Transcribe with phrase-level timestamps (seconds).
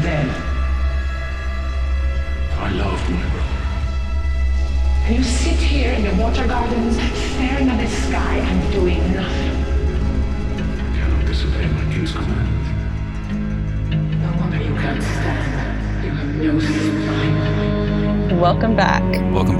[0.00, 0.39] brother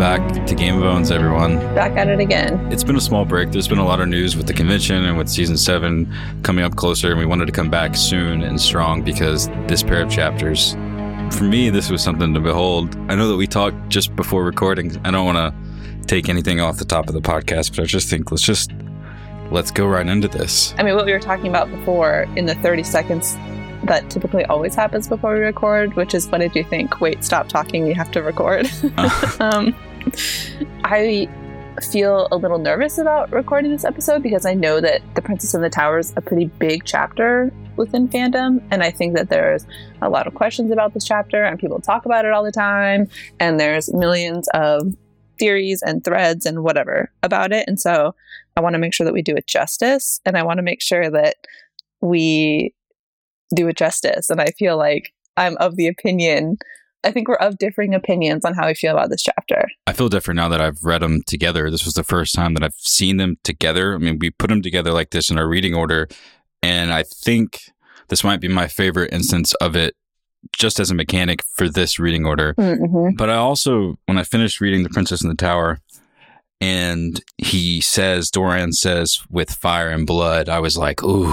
[0.01, 1.57] back to Game of Owns, everyone.
[1.75, 2.73] Back at it again.
[2.73, 3.51] It's been a small break.
[3.51, 6.11] There's been a lot of news with the convention and with season seven
[6.43, 10.01] coming up closer, and we wanted to come back soon and strong because this pair
[10.01, 10.73] of chapters,
[11.37, 12.97] for me, this was something to behold.
[13.11, 14.97] I know that we talked just before recording.
[15.05, 18.09] I don't want to take anything off the top of the podcast, but I just
[18.09, 18.71] think let's just
[19.51, 20.75] let's go right into this.
[20.79, 23.37] I mean, what we were talking about before in the 30 seconds
[23.85, 27.03] that typically always happens before we record, which is what did you think?
[27.03, 27.85] Wait, stop talking.
[27.85, 28.71] We have to record.
[29.41, 29.75] Um,
[30.85, 31.29] I
[31.91, 35.65] feel a little nervous about recording this episode because I know that The Princess and
[35.65, 38.63] the Tower is a pretty big chapter within fandom.
[38.71, 39.67] And I think that there's
[40.03, 43.09] a lot of questions about this chapter, and people talk about it all the time.
[43.39, 44.95] And there's millions of
[45.39, 47.65] theories and threads and whatever about it.
[47.67, 48.15] And so
[48.57, 50.21] I want to make sure that we do it justice.
[50.27, 51.37] And I want to make sure that
[52.03, 52.75] we
[53.55, 54.29] do it justice.
[54.29, 56.59] And I feel like I'm of the opinion.
[57.05, 59.69] I think we're of differing opinions on how we feel about this chapter.
[59.87, 61.71] I feel different now that I've read them together.
[61.71, 63.95] This was the first time that I've seen them together.
[63.95, 66.09] I mean, we put them together like this in our reading order,
[66.63, 67.63] and I think
[68.09, 69.95] this might be my favorite instance of it
[70.53, 72.55] just as a mechanic for this reading order.
[72.55, 73.17] Mm-hmm.
[73.17, 75.79] But I also, when I finished reading The Princess in the Tower,
[76.61, 81.33] and he says, Doran says, with fire and blood, I was like, ooh,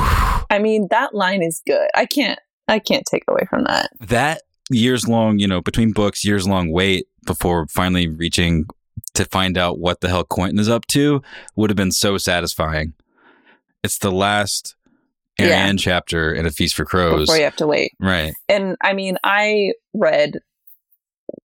[0.50, 1.90] I mean, that line is good.
[1.96, 2.40] I can't.
[2.70, 3.92] I can't take away from that.
[4.02, 8.66] that years long, you know, between books, years long wait before finally reaching
[9.14, 11.22] to find out what the hell Quentyn is up to
[11.56, 12.94] would have been so satisfying.
[13.84, 14.76] It's the last
[15.40, 15.72] Yeah.
[15.78, 17.28] Chapter in A Feast for Crows.
[17.28, 17.92] Before you have to wait.
[18.00, 18.34] Right.
[18.50, 20.40] And I mean, I read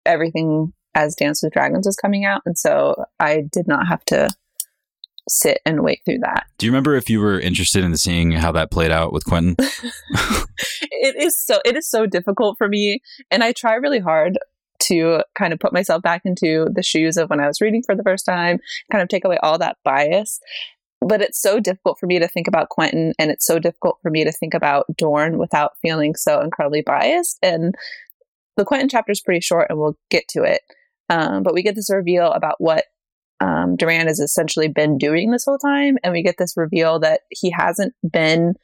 [0.04, 4.28] everything as Dance with Dragons was coming out, and so I did not have to
[5.28, 6.46] sit and wait through that.
[6.58, 9.56] Do you remember if you were interested in seeing how that played out with Quentyn?
[11.06, 13.00] it is so it is so difficult for me
[13.30, 14.38] and i try really hard
[14.78, 17.94] to kind of put myself back into the shoes of when i was reading for
[17.94, 18.58] the first time
[18.90, 20.40] kind of take away all that bias
[21.00, 24.10] but it's so difficult for me to think about quentyn and it's so difficult for
[24.10, 27.74] me to think about dorne without feeling so incredibly biased and
[28.56, 30.62] the quentyn chapter is pretty short and we'll get to it
[31.08, 32.84] um, but we get this reveal about what
[33.40, 37.22] um, Doran has essentially been doing this whole time, and we get this reveal that
[37.30, 38.54] he hasn't been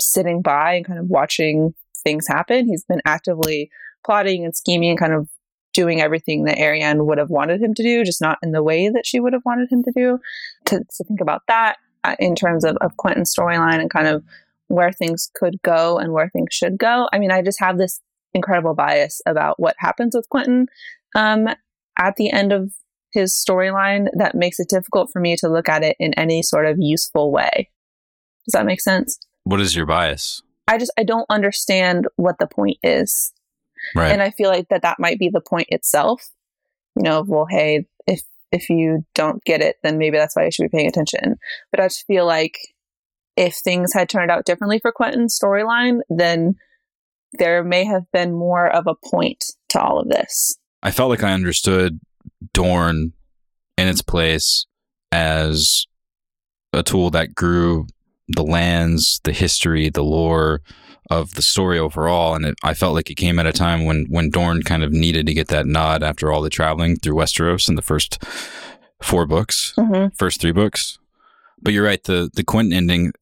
[0.00, 2.66] sitting by and kind of watching things happen.
[2.66, 3.70] He's been actively
[4.04, 5.28] plotting and scheming and kind of
[5.72, 8.88] doing everything that Arianne would have wanted him to do, just not in the way
[8.88, 10.18] that she would have wanted him to do.
[10.66, 14.24] To, to think about that uh, in terms of, of Quentyn's storyline and kind of
[14.68, 17.08] where things could go and where things should go.
[17.12, 18.00] I mean, I just have this
[18.34, 20.66] incredible bias about what happens with Quentyn
[21.14, 21.48] um,
[21.98, 22.72] at the end of
[23.12, 26.66] his storyline that makes it difficult for me to look at it in any sort
[26.66, 27.70] of useful way.
[28.46, 29.18] Does that make sense?
[29.44, 30.42] What is your bias?
[30.68, 33.32] I just I don't understand what the point is.
[33.94, 34.12] Right.
[34.12, 36.30] And I feel like that that might be the point itself.
[36.96, 38.22] You know, well, hey, if
[38.52, 41.36] if you don't get it, then maybe that's why you should be paying attention.
[41.70, 42.58] But I just feel like
[43.36, 46.56] if things had turned out differently for Quentyn's storyline, then
[47.32, 50.56] there may have been more of a point to all of this.
[50.82, 52.00] I felt like I understood
[52.52, 53.12] Dorne
[53.76, 54.66] in its place
[55.12, 55.86] as
[56.72, 57.86] a tool that grew
[58.28, 60.60] the lands, the history, the lore
[61.10, 62.36] of the story overall.
[62.36, 64.92] And it, I felt like it came at a time when when Dorne kind of
[64.92, 68.22] needed to get that nod after all the traveling through Westeros in the first
[69.02, 70.14] four books, Mm-hmm.
[70.16, 70.99] first three books.
[71.62, 72.02] But you're right.
[72.02, 73.12] The the Quentyn ending,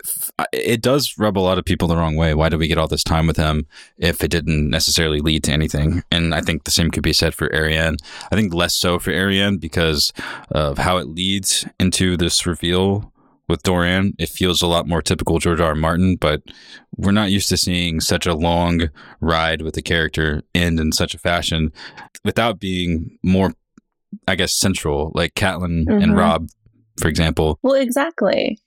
[0.52, 2.34] it does rub a lot of people the wrong way.
[2.34, 3.66] Why did we get all this time with him
[3.96, 6.02] if it didn't necessarily lead to anything?
[6.12, 7.96] And I think the same could be said for Arianne.
[8.30, 10.12] I think less so for Arianne because
[10.50, 13.12] of how it leads into this reveal
[13.48, 14.12] with Doran.
[14.18, 15.68] It feels a lot more typical George R.
[15.68, 15.74] R.
[15.74, 16.42] Martin, but
[16.96, 21.14] we're not used to seeing such a long ride with the character end in such
[21.14, 21.72] a fashion
[22.24, 23.54] without being more,
[24.26, 26.16] I guess, central, like Catelyn and Mhm.
[26.18, 26.48] Robb,
[26.98, 27.58] for example.
[27.62, 28.58] Well, exactly,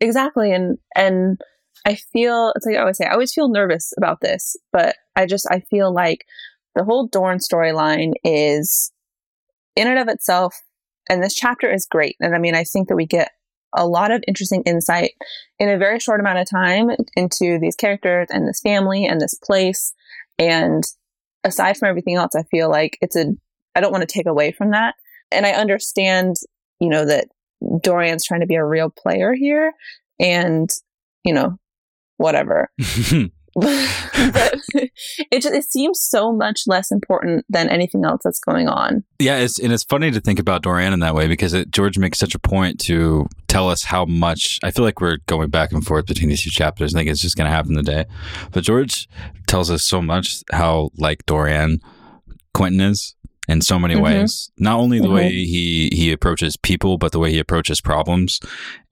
[0.00, 1.40] exactly, and and
[1.86, 5.26] I feel it's like I always say, I always feel nervous about this, but I
[5.26, 6.24] just I feel like
[6.74, 8.92] the whole Dorne storyline is
[9.76, 10.54] in and of itself,
[11.08, 13.32] and this chapter is great, and I mean I think that we get
[13.76, 15.12] a lot of interesting insight
[15.58, 19.34] in a very short amount of time into these characters and this family and this
[19.34, 19.92] place,
[20.38, 20.84] and
[21.44, 23.26] aside from everything else, I feel like it's a
[23.74, 24.94] I don't want to take away from that,
[25.30, 26.36] and I understand
[26.80, 27.28] you know that
[27.82, 29.72] Doran's trying to be a real player here
[30.20, 30.68] and
[31.24, 31.56] you know
[32.16, 32.70] whatever
[33.60, 34.54] but
[35.32, 39.02] it just, it seems so much less important than anything else that's going on.
[39.18, 41.98] Yeah, it's and it's funny to think about Doran in that way because it, George
[41.98, 44.60] makes such a point to tell us how much.
[44.62, 46.94] I feel like we're going back and forth between these two chapters.
[46.94, 48.04] I think it's just going to happen today.
[48.52, 49.08] But George
[49.48, 51.80] tells us so much how like Doran
[52.54, 53.16] Quentyn is
[53.48, 54.02] in so many Mhm.
[54.02, 54.50] ways.
[54.58, 55.14] Not only the Mhm.
[55.14, 58.40] way he he approaches people, but the way he approaches problems.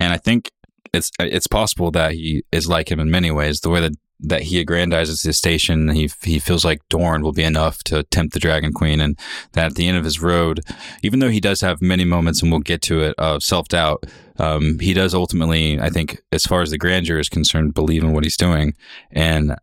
[0.01, 0.51] And I think
[0.93, 3.61] it's it's possible that he is like him in many ways.
[3.61, 7.43] The way that that he aggrandizes his station, he he feels like Dorne will be
[7.43, 9.19] enough to tempt the Dragon Queen, and
[9.53, 10.61] that at the end of his road,
[11.03, 14.05] even though he does have many moments, and we'll get to it, of self doubt,
[14.39, 18.13] um, he does ultimately, I think, as far as the grandeur is concerned, believe in
[18.13, 18.73] what he's doing.
[19.11, 19.55] And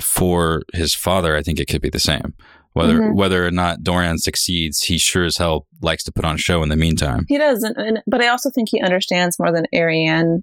[0.00, 2.34] for his father, I think it could be the same.
[2.72, 3.14] Whether Mhm.
[3.16, 6.62] whether or not Doran succeeds, he sure as hell likes to put on a show
[6.62, 7.24] in the meantime.
[7.28, 10.42] He does, and, and but I also think he understands more than Arianne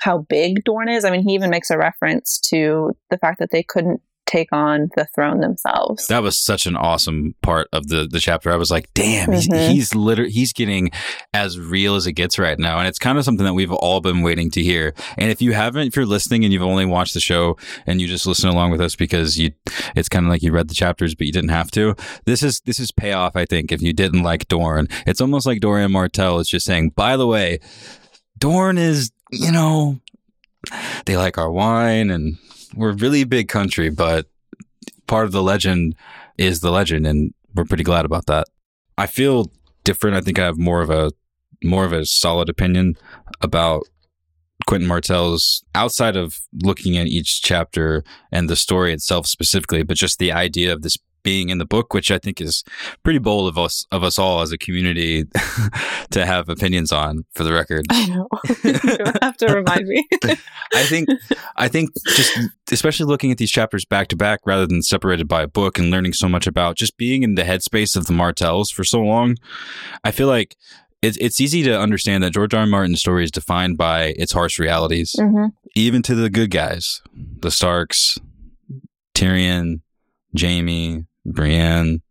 [0.00, 1.04] how big Dorne is.
[1.04, 4.88] I mean, he even makes a reference to the fact that they couldn't take on
[4.96, 6.06] the throne themselves.
[6.06, 8.50] That was such an awesome part of the the chapter.
[8.52, 9.70] I was like, damn, he's, Mhm.
[9.70, 10.90] he's literally he's getting
[11.32, 14.00] as real as it gets right now, and it's kind of something that we've all
[14.00, 14.94] been waiting to hear.
[15.18, 17.56] And if you haven't, if you're listening and you've only watched the show
[17.86, 19.50] and you just listen along with us because you,
[19.94, 21.94] it's kind of like you read the chapters but you didn't have to.
[22.24, 23.36] This is this is payoff.
[23.36, 26.90] I think if you didn't like Dorne, it's almost like Doran Martell is just saying,
[26.90, 27.58] by the way,
[28.38, 30.00] Dorne is you know
[31.06, 32.38] they like our wine and
[32.76, 34.26] we're a really big country, but
[35.06, 35.94] part of the legend
[36.38, 38.46] is the legend, and we're pretty glad about that.
[38.98, 39.50] I feel
[39.84, 40.16] different.
[40.16, 41.12] I think I have more of a
[41.62, 42.94] more of a solid opinion
[43.40, 43.84] about
[44.68, 50.18] Quentyn Martell's outside of looking at each chapter and the story itself specifically, but just
[50.18, 52.62] the idea of this being in the book, which I think is
[53.02, 55.24] pretty bold of us of us all as a community
[56.10, 57.24] to have opinions on.
[57.34, 58.28] For the record, I know.
[58.64, 60.06] you have to remind me.
[60.74, 61.08] I think
[61.56, 62.38] I think just
[62.70, 65.90] especially looking at these chapters back to back rather than separated by a book and
[65.90, 69.36] learning so much about just being in the headspace of the Martells for so long,
[70.04, 70.56] I feel like
[71.02, 72.60] it's it's easy to understand that George R.
[72.60, 72.66] R.
[72.66, 77.50] Martin's story is defined by its harsh realities, hmm even to the good guys, the
[77.50, 78.16] Starks,
[79.12, 79.80] Tyrion,
[80.38, 82.02] Jaime, Brienne.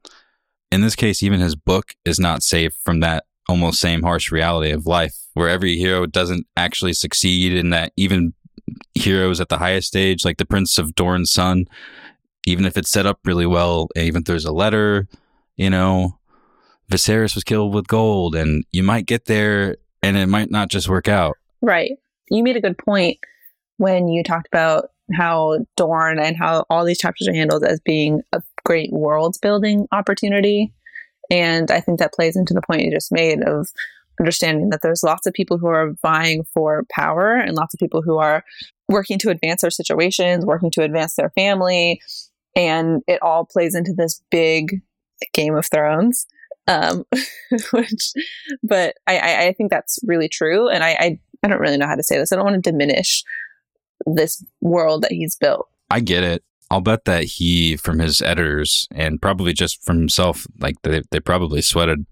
[0.71, 4.71] In this case, even his book is not safe from that almost same harsh reality
[4.71, 8.33] of life, where every hero doesn't actually succeed, and that even
[8.95, 11.65] heroes at the highest stage, like the Prince of Dorne's son,
[12.47, 15.07] even if it's set up really well, even if there's a letter,
[15.57, 16.17] you know,
[16.91, 20.89] Viserys was killed with gold, and you might get there, and it might not just
[20.89, 21.37] work out.
[21.61, 21.91] Right.
[22.29, 23.19] You made a good point
[23.77, 28.21] when you talked about how Dorne and how all these chapters are handled as being
[28.31, 30.73] a great world building opportunity.
[31.29, 33.69] And I think that plays into the point you just made of
[34.19, 38.01] understanding that there's lots of people who are vying for power and lots of people
[38.01, 38.43] who are
[38.87, 42.01] working to advance their situations, working to advance their family.
[42.55, 44.81] And it all plays into this big
[45.33, 46.27] Game of Thrones.
[46.67, 47.03] Um,
[47.71, 48.13] which,
[48.61, 50.69] but I, I, think that's really true.
[50.69, 52.31] And I, I, I don't really know how to say this.
[52.31, 53.21] I don't want to diminish
[54.05, 55.67] this world that he's built.
[55.89, 56.41] I get it.
[56.73, 61.19] I'll bet that he, from his editors and probably just from himself, like they, they
[61.19, 62.07] probably sweated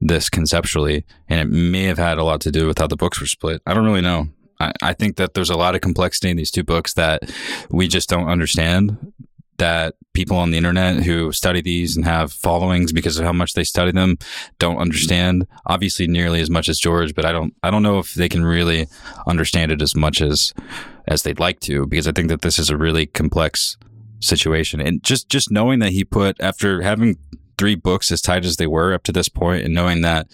[0.00, 3.20] this conceptually, and it may have had a lot to do with how the books
[3.20, 3.62] were split.
[3.64, 4.26] I don't really know.
[4.58, 7.30] I, I think that there's a lot of complexity in these two books that
[7.70, 9.12] we just don't understand.
[9.58, 13.52] That people on the internet who study these and have followings because of how much
[13.52, 14.18] they study them
[14.58, 15.46] don't understand.
[15.66, 17.54] Obviously, nearly as much as George, but I don't.
[17.62, 18.88] I don't know if they can really
[19.28, 20.52] understand it as much as
[21.06, 23.76] as they'd like to because I think that this is a really complex
[24.22, 24.80] situation.
[24.80, 27.18] And just just knowing that he put after having
[27.58, 30.28] three books as tight as they were up to this point, and knowing that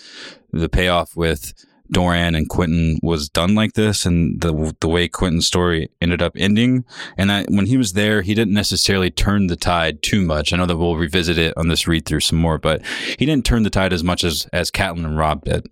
[0.52, 1.52] the payoff with
[1.90, 6.32] Doran and Quentyn was done like this, and the the way Quentyn's story ended up
[6.36, 6.84] ending,
[7.16, 10.52] and that when he was there, he didn't necessarily turn the tide too much.
[10.52, 12.84] I know that we'll revisit it on this read through some more, but
[13.18, 15.66] he didn't turn the tide as much as as Catelyn and Robb did,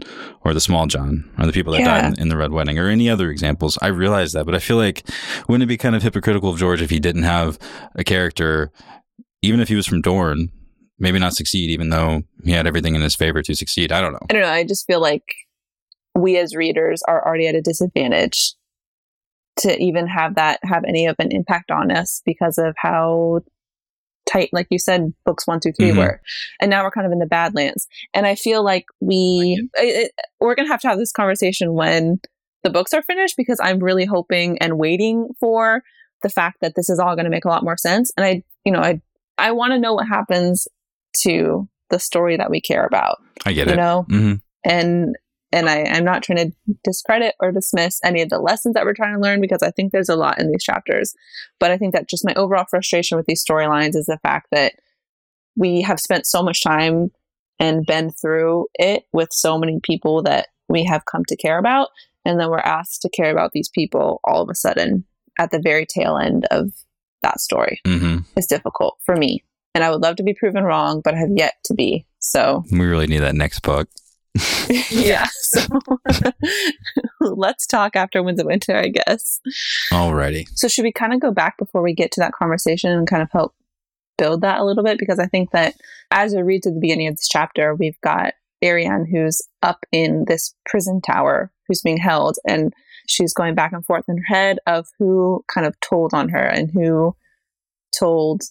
[0.45, 2.01] or the Smalljon, or the people that Yeah.
[2.03, 3.79] died in, in the Red Wedding, or any other examples.
[3.83, 5.07] I realize that, but I feel like
[5.49, 7.59] wouldn't it be kind of hypocritical of George if he didn't have
[7.95, 8.73] a character,
[9.43, 10.49] even if he was from Dorne,
[10.99, 13.93] maybe not succeed, even though he had everything in his favor to succeed.
[13.93, 14.21] I don't know.
[14.31, 14.49] I don't know.
[14.51, 15.25] I just feel like
[16.17, 18.55] we as readers are already at a disadvantage
[19.61, 23.41] to even have that have any of an impact on us because of how
[24.31, 25.97] tight, like you said, books one, two, three Mhm.
[25.97, 26.21] were,
[26.61, 27.87] and now we're kind of in the Badlands.
[28.13, 32.21] And I feel like we it, it- we're gonna have to have this conversation when
[32.65, 35.83] the books are finished because I'm really hoping and waiting for
[36.23, 38.11] the fact that this is all going to make a lot more sense.
[38.17, 39.01] And I, you know, I
[39.39, 40.67] I want to know what happens
[41.23, 43.77] to the story that we care about I get you it.
[43.77, 45.15] You know hmm and
[45.57, 48.93] And I, I'm not trying to discredit or dismiss any of the lessons that we're
[48.93, 51.15] trying to learn because I think there's a lot in these chapters.
[51.59, 54.75] But I think that just my overall frustration with these storylines is the fact that
[55.57, 57.11] we have spent so much time
[57.59, 61.89] and been through it with so many people that we have come to care about.
[62.27, 65.07] And then we're asked to care about these people all of a sudden
[65.39, 66.73] at the very tail end of
[67.23, 67.81] that story.
[67.87, 69.43] hmm It's difficult for me.
[69.75, 72.07] And I would love to be proven wrong, but I have yet to be.
[72.19, 73.89] So, We really need that next book.
[74.91, 75.27] yeah.
[75.41, 75.67] So,
[77.21, 79.41] let's talk after Winds of Winter, I guess.
[79.93, 80.49] Alrighty.
[80.55, 83.23] So, should we kind of go back before we get to that conversation and kind
[83.23, 83.55] of help
[84.19, 84.99] build that a little bit?
[84.99, 85.75] Because I think that
[86.11, 90.25] as we read to the beginning of this chapter, we've got Arianne who's up in
[90.27, 92.73] this prison tower who's being held, and
[93.07, 96.45] she's going back and forth in her head of who kind of told on her
[96.45, 97.15] and who
[97.97, 98.43] told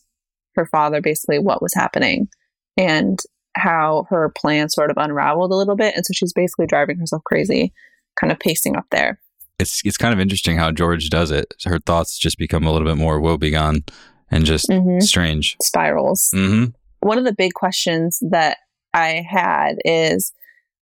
[0.55, 2.29] her father basically what was happening
[2.77, 3.19] and
[3.55, 5.95] how her plan sort of unraveled a little bit.
[5.95, 7.73] And so she's basically driving herself crazy,
[8.19, 9.19] kind of pacing up there.
[9.59, 11.53] It's it's kind of interesting how George does it.
[11.63, 13.83] Her thoughts just become a little bit more woebegone
[14.29, 15.01] and just Mhm.
[15.01, 15.55] strange.
[15.61, 16.29] Spirals.
[16.33, 16.65] hmm
[17.01, 18.57] one of the big questions that
[18.91, 20.33] I had is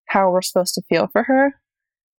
[0.07, 1.53] how we're supposed to feel for her.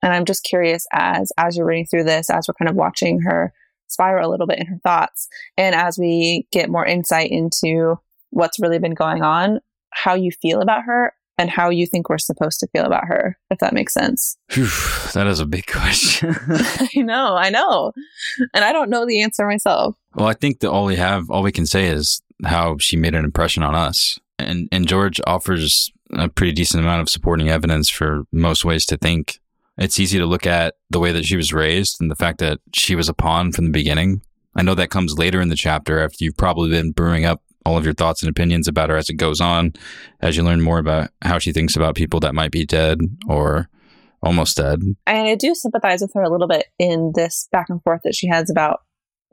[0.02, 3.22] And I'm just curious as as you're reading through this, as we're kind of watching
[3.22, 3.52] her
[3.86, 7.98] spiral a little bit in her thoughts, and as we get more insight into
[8.30, 9.60] what's really been going on,
[9.94, 13.36] how you feel about her and how you think we're supposed to feel about her,
[13.50, 14.36] if that makes sense.
[15.14, 16.34] that is a big question.
[16.48, 17.92] I know, I know.
[18.52, 19.96] And I don't know the answer myself.
[20.14, 23.14] well, I think that all we have, all we can say is how she made
[23.14, 24.18] an impression on us.
[24.38, 28.96] And and George offers a pretty decent amount of supporting evidence for most ways to
[28.96, 29.38] think.
[29.78, 32.60] It's easy to look at the way that she was raised and the fact that
[32.72, 34.22] she was a pawn from the beginning.
[34.56, 37.76] I know that comes later in the chapter after you've probably been brewing up all
[37.76, 39.72] of your thoughts and opinions about her as it goes on,
[40.20, 43.68] as you learn more about how she thinks about people that might be dead or
[44.22, 44.80] almost dead.
[45.06, 48.14] And I do sympathize with her a little bit in this back and forth that
[48.14, 48.80] she has about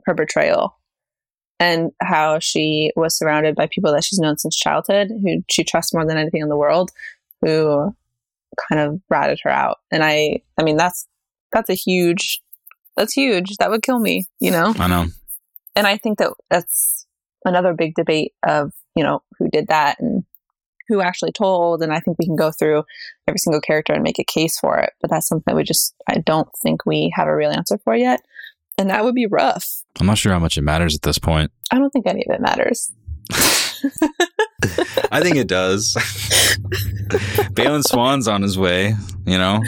[0.04, 0.78] her betrayal
[1.58, 5.94] and how she was surrounded by people that she's known since childhood, who she trusts
[5.94, 6.90] more than anything in the world,
[7.40, 7.94] who
[8.68, 9.78] kind of ratted her out.
[9.90, 11.06] And I, I mean, that's
[11.52, 12.42] that's a huge,
[12.96, 13.56] that's huge.
[13.58, 14.74] That would kill me, you know.
[14.78, 15.06] I know.
[15.76, 17.01] And I think that that's
[17.44, 20.24] another big debate of you know who did that and
[20.88, 21.82] who actually told.
[21.82, 22.84] And I think we can go through
[23.26, 24.92] every single character and make a case for it.
[25.00, 27.96] But that's something that we just I don't think we have a real answer for
[27.96, 28.20] yet.
[28.78, 29.82] And that would be rough.
[30.00, 31.50] I'm not sure how much it matters at this point.
[31.70, 32.90] I don't think any of it matters.
[35.12, 35.94] I think it does.
[37.52, 38.94] Balon Swann's on his way,
[39.26, 39.62] you know?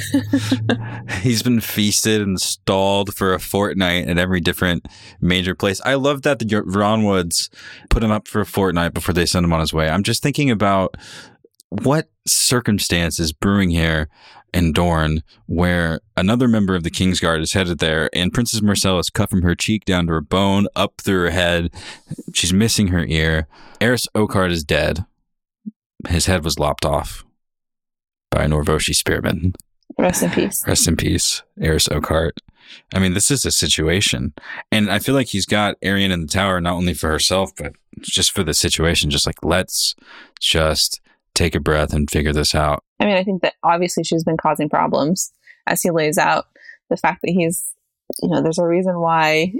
[1.21, 4.89] He's been feasted and stalled for a fortnight at every different
[5.21, 5.83] major place.
[5.85, 7.51] I love that the Yronwoods
[7.91, 9.91] put him up for a fortnight before they send him on his way.
[9.91, 10.97] I'm just thinking about
[11.69, 14.09] what circumstance is brewing here
[14.55, 19.11] in Dorne where another member of the Kingsguard is headed there and Princess Myrcella is
[19.11, 21.71] cut from her cheek down to her bone, up through her head.
[22.33, 23.47] She's missing her ear.
[23.81, 25.05] Arys Oakheart is dead.
[26.09, 27.25] His head was lopped off
[28.31, 29.55] by Norvoshi Spearman.
[29.99, 30.63] Rest in peace.
[30.67, 32.33] Rest in peace, Arys Oakheart.
[32.95, 34.33] I mean, this is a situation.
[34.73, 37.73] And I feel like he's got Arianne in the tower, not only for herself, but
[38.01, 39.11] just for the situation.
[39.11, 39.95] Just like, let's
[40.41, 41.01] just
[41.35, 42.83] take a breath and figure this out.
[43.01, 45.33] I mean, I think that obviously she's been causing problems
[45.67, 46.47] as he lays out
[46.91, 47.65] the fact that he's,
[48.23, 49.53] you know, there's a reason why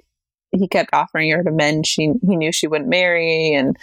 [0.53, 3.77] he kept offering her to men she he knew she wouldn't marry, and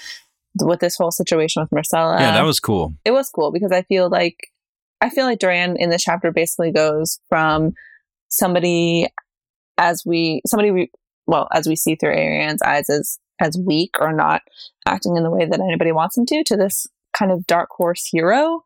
[0.59, 2.19] with this whole situation with Myrcella.
[2.19, 2.93] yeah, that was cool.
[3.05, 4.37] it was cool because I feel like
[4.99, 7.73] I feel like Doran in this chapter basically goes from
[8.29, 9.07] somebody
[9.77, 10.91] as we somebody we
[11.27, 14.41] well as we see through Arianne's eyes as as weak or not
[14.85, 18.07] acting in the way that anybody wants him to to this kind of dark horse
[18.11, 18.63] hero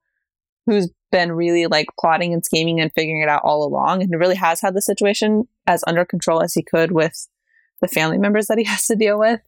[0.65, 4.35] who's been really like plotting and scheming and figuring it out all along and really
[4.35, 7.27] has had the situation as under control as he could with
[7.81, 9.39] the family members that he has to deal with.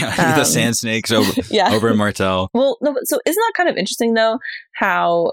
[0.00, 1.72] Yeah, the Um, sand snakes over, Yeah.
[1.72, 2.50] over in Martell.
[2.54, 4.38] Well, no, but so isn't that kind of interesting though?
[4.74, 5.32] How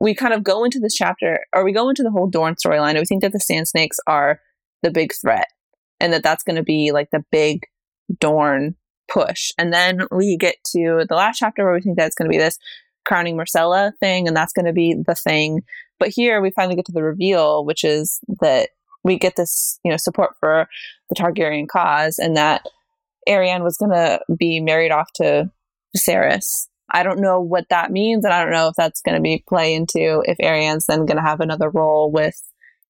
[0.00, 2.90] we kind of go into this chapter, or we go into the whole Dorne storyline,
[2.90, 4.40] and we think that the Sand Snakes are
[4.82, 5.46] the big threat,
[6.00, 7.62] and that that's going to be like the big
[8.20, 8.74] Dorne
[9.10, 9.52] push.
[9.58, 12.38] And then we get to the last chapter where we think that's going to be
[12.38, 12.58] this
[13.06, 15.62] crowning Myrcella thing, and that's going to be the thing.
[15.98, 18.70] But here we finally get to the reveal, which is that
[19.02, 20.68] we get this, you know, support for
[21.08, 22.66] the Targaryen cause, and that
[23.28, 25.50] Arianne was going to be married off to
[25.96, 26.68] Viserys.
[26.90, 29.42] I don't know what that means, and I don't know if that's going to be
[29.48, 32.40] play into if Arianne's then going to have another role with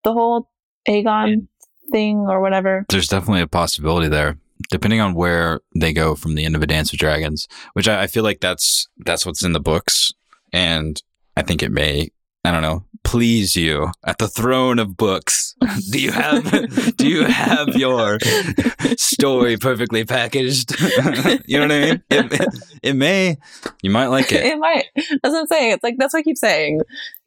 [0.04, 0.50] the whole
[0.88, 1.48] Aegon
[1.90, 2.84] thing or whatever.
[2.88, 4.38] There's definitely a possibility there,
[4.70, 8.02] depending on where they go from the end of a Dance with Dragons, which I,
[8.02, 10.12] I feel like that's that's what's in the books,
[10.52, 11.02] and
[11.36, 12.10] I think it may
[12.46, 15.56] I don't know, please you at the throne of books.
[15.90, 18.18] Do you have do you have your
[18.96, 20.78] story perfectly packaged?
[21.46, 22.02] you know what I mean?
[22.08, 23.36] It, it, may
[23.82, 24.44] you might like it.
[24.44, 24.84] it might.
[24.94, 25.72] That's what I'm saying.
[25.72, 26.82] It's like that's what I keep saying.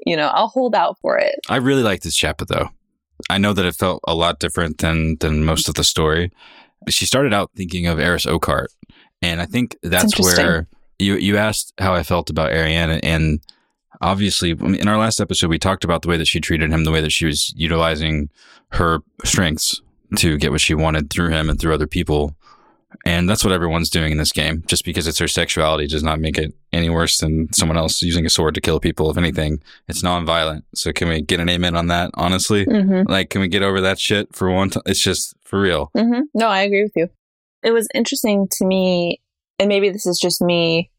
[0.05, 1.35] You know, I'll hold out for it.
[1.49, 2.69] I really like this chapter though.
[3.29, 6.31] I know that it felt a lot different than than most of the story.
[6.87, 8.67] She started out thinking of Arys Oakheart,
[9.21, 13.41] and I think that's where you you asked how I felt about Arianne, and
[14.01, 16.91] obviously in our last episode we talked about the way that she treated him, the
[16.91, 18.29] way that she was utilizing
[18.71, 19.81] her strengths
[20.15, 22.35] to get what she wanted through him and through other people.
[23.05, 24.63] And that's what everyone's doing in this game.
[24.65, 28.25] Just because it's her sexuality does not make it any worse than someone else using
[28.25, 29.11] a sword to kill people.
[29.11, 30.65] If anything, it's non-violent.
[30.73, 32.09] So can we get an amen on that?
[32.15, 33.09] Honestly, mm-hmm.
[33.09, 34.81] like, can we get over that shit for one time?
[34.87, 35.91] It's just for real.
[35.95, 36.21] Mm-hmm.
[36.33, 37.09] No, I agree with you.
[37.61, 39.21] It was interesting to me,
[39.59, 40.89] and maybe this is just me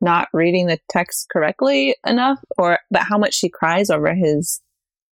[0.00, 4.60] not reading the text correctly enough, or but how much she cries over his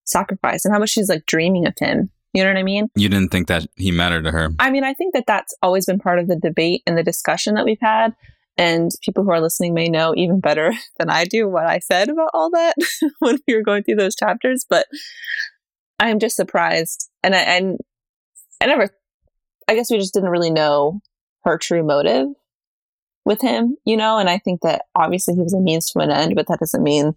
[0.04, 2.88] sacrifice and how much she's like dreaming of him you know what I mean?
[2.94, 4.50] You didn't think that he mattered to her.
[4.58, 7.54] I mean, I think that that's always been part of the debate and the discussion
[7.54, 8.14] that we've had.
[8.56, 12.08] And people who are listening may know even better than I do what I said
[12.08, 12.74] about all that
[13.20, 14.66] when we were going through those chapters.
[14.68, 14.86] But
[15.98, 17.08] I am just surprised.
[17.22, 17.78] And I, and
[18.60, 18.88] I never,
[19.66, 21.00] I guess we just didn't really know
[21.44, 22.28] her true motive
[23.28, 24.18] with him, you know?
[24.18, 26.82] And I think that obviously he was a means to an end, but that doesn't
[26.82, 27.14] mean,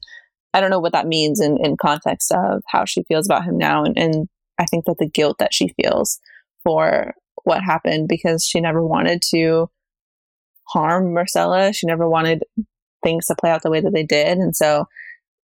[0.53, 3.57] I don't know what that means in, in context of how she feels about him
[3.57, 4.27] now and, and
[4.59, 6.19] I think that the guilt that she feels
[6.63, 9.71] for what happened because she never wanted to
[10.67, 11.75] harm Myrcella.
[11.75, 12.43] She never wanted
[13.03, 14.37] things to play out the way that they did.
[14.37, 14.85] And so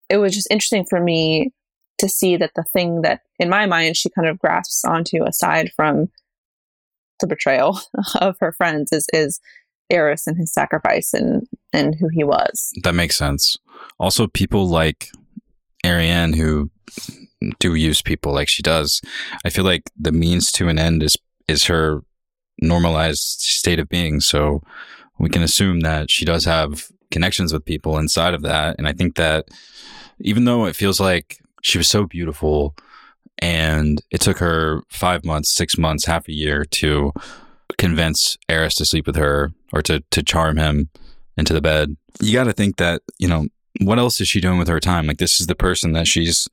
[0.09, 1.51] it was just interesting for me
[1.97, 5.71] to see that the thing that in my mind she kind of grasps onto aside
[5.75, 6.07] from
[7.19, 7.79] the betrayal
[8.21, 9.39] of her friends is is
[9.91, 12.71] Arys and his sacrifice and and who he was.
[12.83, 13.57] That makes sense.
[13.99, 15.09] Also people like
[15.83, 16.69] Arianne who
[17.59, 19.01] do use people like she does.
[19.45, 21.15] I feel like the means to an end is
[21.47, 22.03] is her
[22.61, 24.19] normalized state of being.
[24.19, 24.61] So
[25.17, 28.75] we can assume that she does have connections with people inside of that.
[28.77, 29.47] And I think that
[30.19, 32.75] even though it feels like she was so beautiful
[33.39, 37.13] and it took her five months, six months, half a year to
[37.79, 40.89] convince Arys to sleep with her or to, to charm him
[41.37, 43.47] into the bed, you got to think that, you know,
[43.81, 45.07] what else is she doing with her time?
[45.07, 46.47] Like, this is the person that she's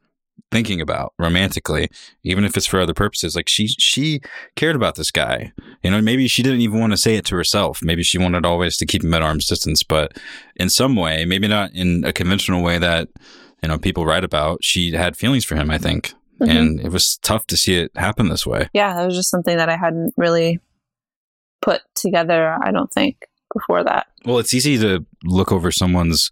[0.51, 1.89] thinking about romantically,
[2.23, 3.35] even if it's for other purposes.
[3.35, 4.21] Like she she
[4.55, 5.53] cared about this guy.
[5.83, 7.83] You know, maybe she didn't even want to say it to herself.
[7.83, 10.17] Maybe she wanted always to keep him at arm's distance, but
[10.55, 13.09] in some way, maybe not in a conventional way that
[13.63, 16.15] you know people write about, she had feelings for him, I think.
[16.41, 16.51] Mm-hmm.
[16.57, 18.69] And it was tough to see it happen this way.
[18.75, 20.61] Yeah, that was just something that I hadn't really
[21.63, 24.07] put together, I don't think, before that.
[24.25, 26.31] Well, it's easy to look over someone's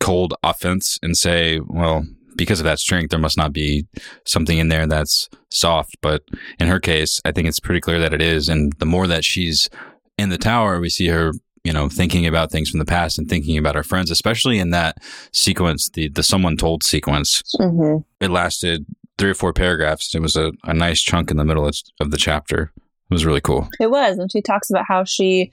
[0.00, 2.04] cold offense and say, well,
[2.36, 3.86] because of that strength, there must not be
[4.24, 5.96] something in there that's soft.
[6.00, 6.22] But
[6.58, 8.48] in her case, I think it's pretty clear that it is.
[8.48, 9.70] And the more that she's
[10.18, 13.28] in the tower, we see her, you know, thinking about things from the past and
[13.28, 14.98] thinking about her friends, especially in that
[15.32, 17.42] sequence, the the someone told sequence.
[17.58, 18.02] Mm-hmm.
[18.20, 18.84] It lasted
[19.16, 20.14] three or four paragraphs.
[20.14, 22.72] It was a, a nice chunk in the middle of, of the chapter.
[23.14, 23.68] Was really cool.
[23.80, 25.52] It was, and she talks about how she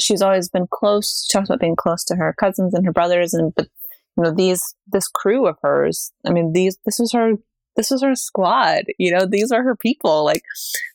[0.00, 1.26] she's always been close.
[1.28, 3.68] She talks about being close to her cousins and her brothers, and but
[4.18, 7.32] you know these this crew of hers i mean these this was her
[7.76, 10.42] this was her squad you know these are her people like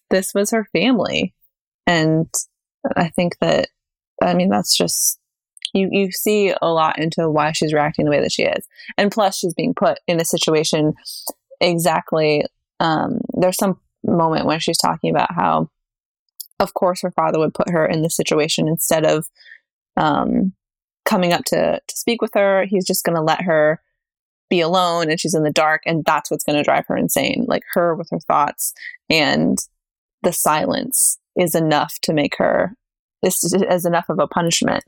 [0.09, 1.33] this was her family
[1.87, 2.27] and
[2.95, 3.69] i think that
[4.21, 5.19] i mean that's just
[5.73, 8.67] you you see a lot into why she's reacting the way that she is
[8.97, 10.93] and plus she's being put in a situation
[11.61, 12.43] exactly
[12.79, 15.69] um, there's some moment when she's talking about how
[16.59, 19.27] of course her father would put her in this situation instead of
[19.97, 20.53] um,
[21.05, 22.65] coming up to to speak with her.
[22.65, 23.81] He's just going to let her
[24.49, 27.45] be alone and she's in the dark and that's what's going to drive her insane.
[27.47, 28.73] Like her with her thoughts
[29.09, 29.57] and
[30.21, 32.75] the silence is enough to make her
[33.21, 34.83] this is enough of a punishment.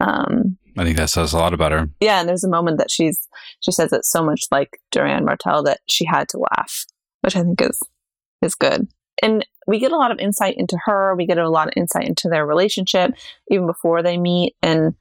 [0.00, 1.88] Um, I think that says a lot about her.
[2.00, 3.18] Yeah, and there's a moment that she's
[3.60, 6.84] she says it so much like Doran Martell that she had to laugh,
[7.22, 7.78] which I think is
[8.42, 8.88] is good.
[9.22, 11.14] And we get a lot of insight into her.
[11.14, 13.12] We get a lot of insight into their relationship
[13.50, 14.56] even before they meet.
[14.62, 14.94] And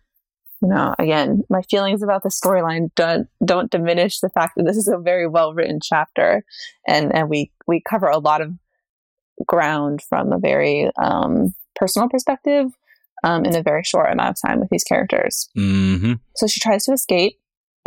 [0.61, 4.75] you know, again, my feelings about the storyline don't don't diminish the fact that this
[4.75, 6.43] is a very well written chapter,
[6.85, 8.51] and and we we cover a lot of
[9.47, 12.71] ground from a very um, personal perspective
[13.23, 15.49] um, in a very short amount of time with these characters.
[15.57, 16.13] Mm-hmm.
[16.35, 17.39] So she tries to escape,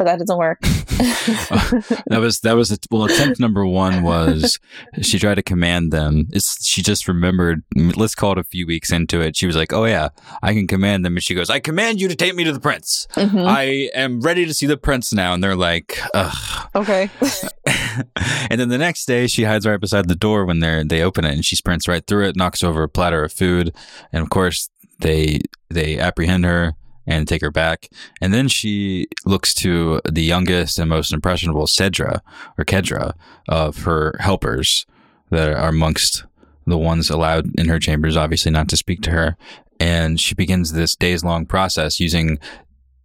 [0.03, 0.61] but that doesn't work.
[2.07, 3.05] that was that was a, well.
[3.05, 4.59] Attempt number one was
[5.01, 6.29] she tried to command them.
[6.33, 7.62] It's, she just remembered.
[7.75, 9.37] Let's call it a few weeks into it.
[9.37, 10.09] She was like, "Oh yeah,
[10.43, 12.61] I can command them." And she goes, "I command you to take me to the
[12.61, 13.07] prince.
[13.15, 13.47] Mhm.
[13.47, 17.11] I am ready to see the prince now." And they're like, "Ugh." okay.
[18.51, 21.25] and then the next day, she hides right beside the door when they they open
[21.25, 23.75] it, and she sprints right through it, knocks over a platter of food,
[24.12, 24.69] and of course
[25.01, 26.75] they they apprehend her
[27.07, 27.88] and take her back.
[28.21, 32.21] And then she looks to the youngest and most impressionable Cedra
[32.59, 33.12] or Kedra
[33.49, 34.87] of her helpers
[35.31, 36.25] that are amongst
[36.67, 39.37] the ones allowed in her chambers, obviously not to speak to her.
[39.81, 42.38] And she begins this days long process using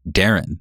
[0.08, 0.60] Darren,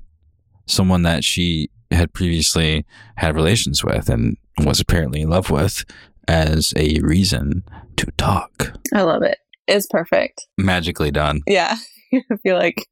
[0.66, 5.84] someone that she had previously had relations with and was apparently in love with,
[6.26, 7.62] as a reason
[7.96, 8.72] to talk.
[8.94, 9.38] I love it.
[9.68, 10.46] It's perfect.
[10.58, 11.42] Magically done.
[11.46, 11.76] Yeah.
[12.30, 12.86] I feel like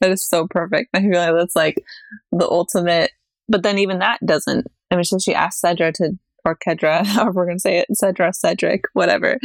[0.00, 0.90] that is so perfect.
[0.94, 1.84] I feel like that's like
[2.32, 3.12] the ultimate.
[3.48, 4.66] But then even that doesn't.
[4.90, 7.86] I mean, so she asked Cedra to, or Kedra, however we're going to say it,
[7.92, 9.38] Cedra, Cedric, whatever,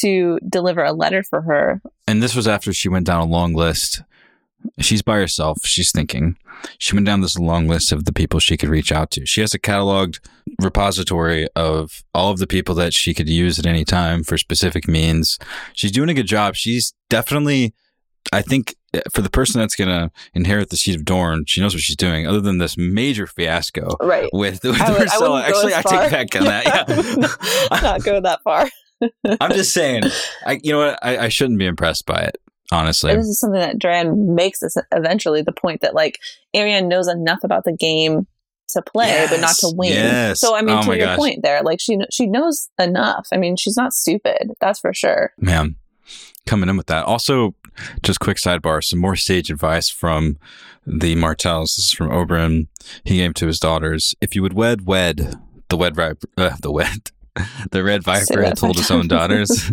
[0.00, 1.80] to deliver a letter for her.
[2.06, 4.02] And this was after she went down a long list.
[4.80, 5.58] She's by herself.
[5.64, 6.36] She's thinking.
[6.78, 9.24] She went down this long list of the people she could reach out to.
[9.26, 10.18] She has a cataloged
[10.60, 14.88] repository of all of the people that she could use at any time for specific
[14.88, 15.38] means.
[15.74, 16.56] She's doing a good job.
[16.56, 17.74] She's definitely,
[18.32, 18.74] I think,
[19.12, 21.96] for the person that's going to inherit the seat of Dorne, she knows what she's
[21.96, 24.30] doing, other than this major fiasco Right.
[24.32, 25.30] with, with I would- I Myrcella.
[25.30, 26.64] wouldn't go Actually, I take back on that.
[27.70, 27.80] Yeah.
[27.82, 28.68] Not go that far.
[29.40, 30.02] I'm just saying,
[30.46, 30.98] I, you know what?
[31.02, 32.38] I, I shouldn't be impressed by it,
[32.72, 33.10] honestly.
[33.12, 36.18] And this is something that Doran makes us eventually the point that like
[36.56, 38.26] Arianne knows enough about the game
[38.70, 39.92] to play, but not to win.
[39.92, 40.40] yes.
[40.40, 41.16] So I mean, Oh to your gosh.
[41.18, 43.28] point there, like she she knows enough.
[43.32, 44.50] I mean, she's not stupid.
[44.60, 45.32] That's for sure.
[45.38, 45.76] Man,
[46.46, 47.04] coming in with that.
[47.04, 47.54] Also,
[48.02, 50.38] just quick sidebar, some more sage advice from
[50.86, 51.76] the Martells.
[51.76, 52.68] This is from Oberyn.
[53.04, 54.14] He gave to his daughters.
[54.20, 55.34] If you would wed, wed.
[55.68, 57.10] The wed viper, uh, the wed.
[57.70, 59.70] The red viper had told his own daughters.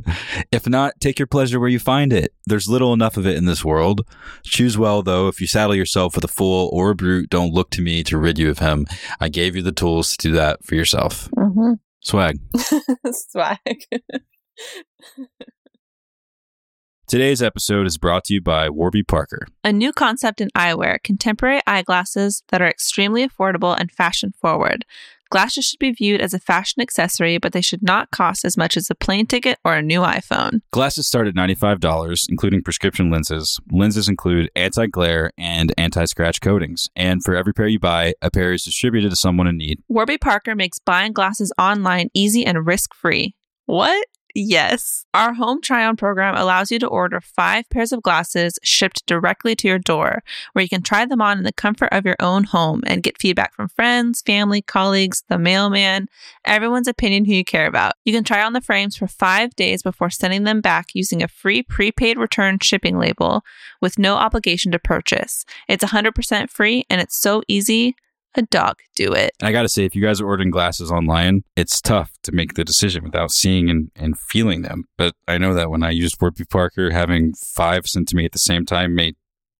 [0.52, 2.32] if not, take your pleasure where you find it.
[2.46, 4.08] There's little enough of it in this world.
[4.44, 5.28] Choose well, though.
[5.28, 8.18] If you saddle yourself with a fool or a brute, don't look to me to
[8.20, 8.86] rid you of him.
[9.20, 11.30] I gave you the tools to do that for yourself.
[11.32, 11.74] Mm-hmm.
[12.02, 12.40] Swag.
[13.12, 13.86] Swag.
[17.08, 19.46] Today's episode is brought to you by Warby Parker.
[19.64, 24.86] A new concept in eyewear: contemporary eyeglasses that are extremely affordable and fashion forward.
[25.30, 28.76] Glasses should be viewed as a fashion accessory, but they should not cost as much
[28.76, 30.62] as a plane ticket or a new iPhone.
[30.72, 33.60] Glasses start at $95, including prescription lenses.
[33.72, 36.90] Lenses include anti glare and anti scratch coatings.
[36.96, 39.80] And for every pair you buy, a pair is distributed to someone in need.
[39.90, 43.36] Warby Parker makes buying glasses online easy and risk free.
[43.68, 44.08] What?
[44.38, 45.06] Yes.
[45.14, 49.56] Our home try on program allows you to order five pairs of glasses shipped directly
[49.56, 52.44] to your door, where you can try them on in the comfort of your own
[52.44, 56.10] home and get feedback from friends, family, colleagues, the mailman,
[56.44, 57.94] everyone's opinion who you care about.
[58.04, 61.30] You can try on the frames for five days before sending them back using a
[61.30, 63.42] free prepaid return shipping label
[63.80, 65.46] with no obligation to purchase.
[65.70, 67.96] It's 100% free and it's so easy.
[68.38, 69.32] A dog do it.
[69.40, 72.32] And I got to say, if you guys are ordering glasses online, it's tough to
[72.32, 74.84] make the decision without seeing and, and feeling them.
[74.98, 78.34] But I know that when I used Warby Parker, having five sent to me at
[78.34, 79.16] the same time made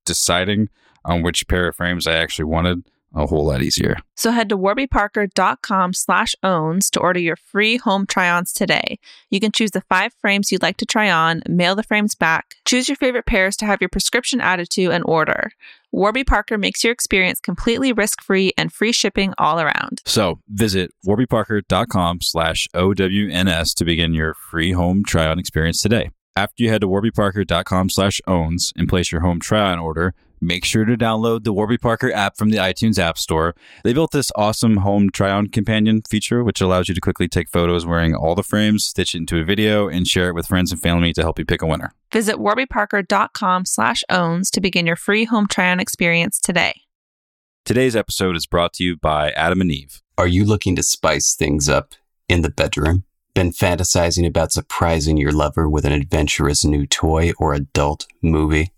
[0.06, 0.68] deciding
[1.06, 2.84] on which pair of frames I actually wanted
[3.16, 3.98] a whole lot easier.
[4.16, 9.00] So head to warbyparker.com slash owns to order your free home try-ons today.
[9.30, 12.56] You can choose the five frames you'd like to try on, mail the frames back,
[12.66, 15.52] choose your favorite pairs to have your prescription added to, and order.
[15.92, 20.02] Warby Parker makes your experience completely risk-free and free shipping all around.
[20.06, 26.10] So visit warbyparker.com slash OWNS to begin your free home try on experience today.
[26.36, 30.14] After you head to warbyparker.com slash owns and place your home try on order,
[30.46, 33.56] make sure to download the Warby Parker app from the iTunes App Store.
[33.84, 37.50] They built this awesome home try on companion feature, which allows you to quickly take
[37.50, 40.72] photos wearing all the frames, stitch it into a video, and share it with friends
[40.72, 41.94] and family to help you pick a winner.
[42.12, 46.82] Visit warbyparker.com slash owns to begin your free home try-on experience today.
[47.66, 50.02] Today's episode is brought to you by Adam and Eve.
[50.18, 51.96] Are you looking to spice things up
[52.30, 53.06] in the bedroom?
[53.34, 58.72] Been fantasizing about surprising your lover with an adventurous new toy or adult movie?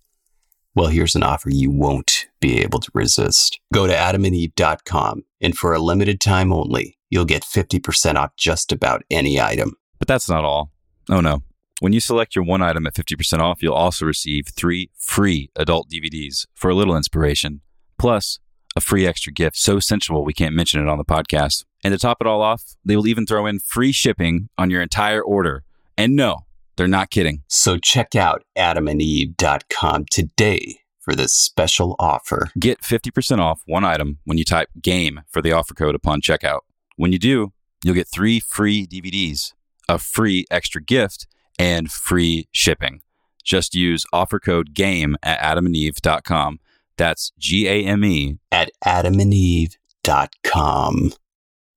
[0.77, 3.59] Well, here's an offer you won't be able to resist.
[3.73, 9.01] Go to adamandeve.com, and for a limited time only, you'll get 50% off just about
[9.09, 9.73] any item.
[9.97, 10.71] But that's not all.
[11.09, 11.41] Oh no.
[11.79, 15.89] When you select your one item at 50% off, you'll also receive three free adult
[15.89, 17.61] DVDs for a little inspiration,
[17.97, 18.37] plus
[18.75, 21.65] a free extra gift so sensual we can't mention it on the podcast.
[21.83, 24.83] And to top it all off, they will even throw in free shipping on your
[24.83, 25.63] entire order.
[25.97, 26.45] And no,
[26.77, 27.43] they're not kidding.
[27.47, 32.49] So check out adamandeve.com today for this special offer.
[32.59, 36.59] Get 50% off one item when you type GAME for the offer code upon checkout.
[36.95, 39.53] When you do, you'll get three free DVDs,
[39.89, 43.01] a free extra gift, and free shipping.
[43.43, 46.59] Just use offer code GAME at adamandeve.com.
[46.97, 48.37] That's G A M E.
[48.51, 51.13] At adamandeve.com.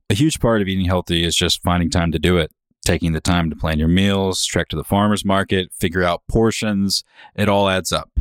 [0.08, 2.50] A huge part of eating healthy is just finding time to do it.
[2.90, 7.04] Taking the time to plan your meals, trek to the farmer's market, figure out portions,
[7.36, 8.18] it all adds up.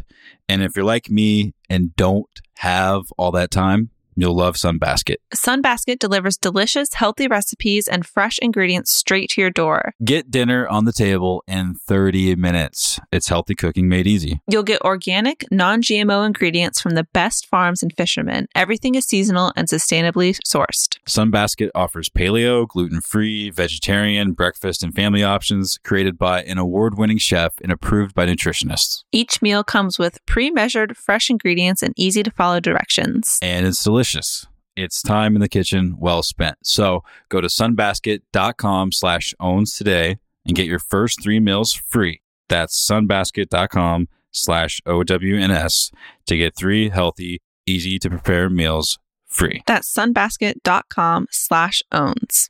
[0.48, 5.16] And if you're like me and don't have all that time, You'll love Sunbasket.
[5.34, 9.94] Sunbasket delivers delicious, healthy recipes and fresh ingredients straight to your door.
[10.04, 13.00] Get dinner on the table in 30 minutes.
[13.14, 14.42] It's healthy cooking made easy.
[14.50, 18.48] You'll get organic, non GMO ingredients from the best farms and fishermen.
[18.54, 20.98] Everything is seasonal and sustainably sourced.
[21.08, 27.20] Sunbasket offers paleo, gluten free, vegetarian, breakfast, and family options created by an award winning
[27.20, 29.06] chef and approved by nutritionists.
[29.14, 33.40] Each meal comes with pre measured, fresh ingredients and easy to follow directions.
[33.42, 34.48] And it's delicious delicious.
[34.76, 36.58] It's time in the kitchen well spent.
[36.64, 42.22] So go to sunbasket.com slash owns today and get your first three meals free.
[42.48, 45.92] That's sunbasket.com slash OWNS
[46.28, 49.62] to get three healthy, easy to prepare meals free.
[49.68, 52.50] That's sunbasket.com slash owns.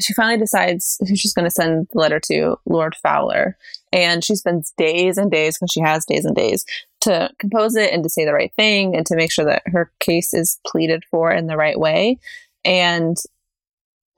[0.00, 3.56] She finally decides who she's going to send the letter to Lord Fowler.
[3.92, 6.64] And she spends days and days, because she has days and days,
[7.00, 9.92] to compose it and to say the right thing and to make sure that her
[10.00, 12.18] case is pleaded for in the right way.
[12.64, 13.16] And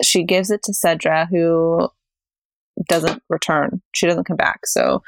[0.02, 1.88] she gives it to Cedra, who
[2.88, 3.82] doesn't return.
[3.94, 4.66] She doesn't come back.
[4.66, 5.02] So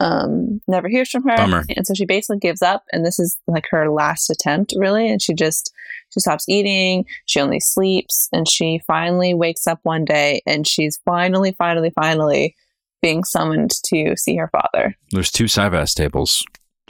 [0.00, 1.36] um, never hears from her.
[1.36, 1.64] Bummer.
[1.76, 5.10] And so she basically gives up, and this is like her last attempt, really.
[5.10, 5.72] And she just
[6.10, 7.04] she stops eating.
[7.26, 12.54] She only sleeps, and she finally wakes up one day, and she's finally, finally, finally
[13.02, 14.96] being summoned to see her father.
[15.10, 16.44] There's two Cyvasse tables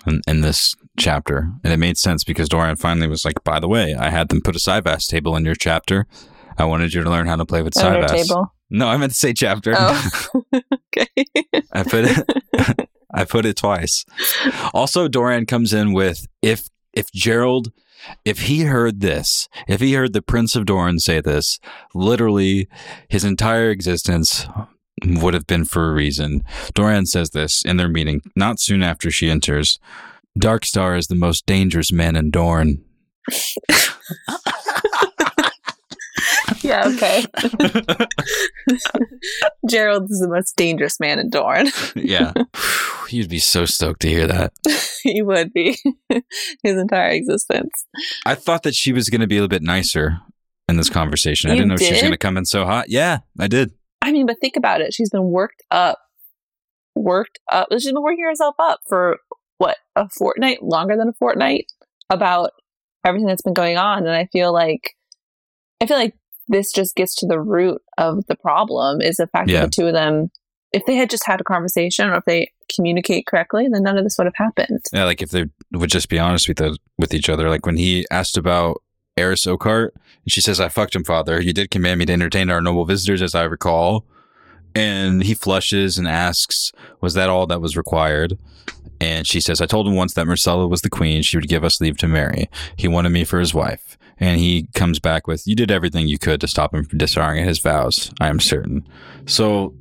[0.06, 1.50] in, in this chapter.
[1.64, 4.40] And it made sense because Doran finally was like, by the way, I had them
[4.40, 6.06] put a Cyvasse table in your chapter.
[6.56, 8.08] I wanted you to learn how to play with oh, Cyvasse.
[8.08, 8.54] table.
[8.70, 9.74] No, I meant to say chapter.
[9.76, 11.06] Oh, okay.
[11.72, 14.04] I put it I put it twice.
[14.74, 17.68] Also, Doran comes in with if if Gerold
[18.24, 21.58] if he heard this, if he heard the Prince of Doran say this,
[21.94, 22.68] literally
[23.08, 24.46] his entire existence
[25.04, 26.42] would have been for a reason.
[26.74, 29.78] Doran says this in their meeting not soon after she enters.
[30.38, 32.84] Darkstar is the most dangerous man in Dorne.
[36.62, 37.24] yeah, okay.
[39.68, 41.68] Gerold is the most dangerous man in Dorne.
[41.94, 42.32] yeah.
[43.10, 44.52] You'd be so stoked to hear that.
[45.02, 45.76] he would be
[46.62, 47.86] his entire existence.
[48.26, 50.20] I thought that she was going to be a little bit nicer
[50.68, 51.50] in this conversation.
[51.50, 52.88] I didn't know she was going to come in so hot.
[52.88, 53.72] Yeah, I did.
[54.08, 54.94] I mean, but think about it.
[54.94, 55.98] She's been worked up,
[56.94, 57.68] worked up.
[57.72, 59.18] She's been working herself up for
[59.58, 61.66] what, a fortnight, longer than a fortnight
[62.10, 62.50] about
[63.04, 64.06] everything that's been going on.
[64.06, 64.94] And I feel like,
[65.80, 66.14] I feel like
[66.48, 69.60] this just gets to the root of the problem is the fact Yeah.
[69.60, 70.30] that the two of them,
[70.72, 74.04] if they had just had a conversation or if they communicate correctly, then none of
[74.04, 74.80] this would have happened.
[74.92, 77.48] Yeah, like if they would just be honest with the, with each other.
[77.48, 78.82] Like when he asked about
[79.18, 79.90] Arys Oakheart,
[80.28, 81.40] and she says, "I fucked him, father.
[81.40, 84.04] You did command me to entertain our noble visitors, as I recall."
[84.74, 88.36] And he flushes and asks, "Was that all that was required?"
[89.00, 91.22] And she says, "I told him once that Myrcella was the queen.
[91.22, 92.50] She would give us leave to marry.
[92.76, 96.18] He wanted me for his wife." And he comes back with, "You did everything you
[96.18, 98.10] could to stop him from dishonoring his vows.
[98.20, 98.86] I am certain."
[99.24, 99.72] So,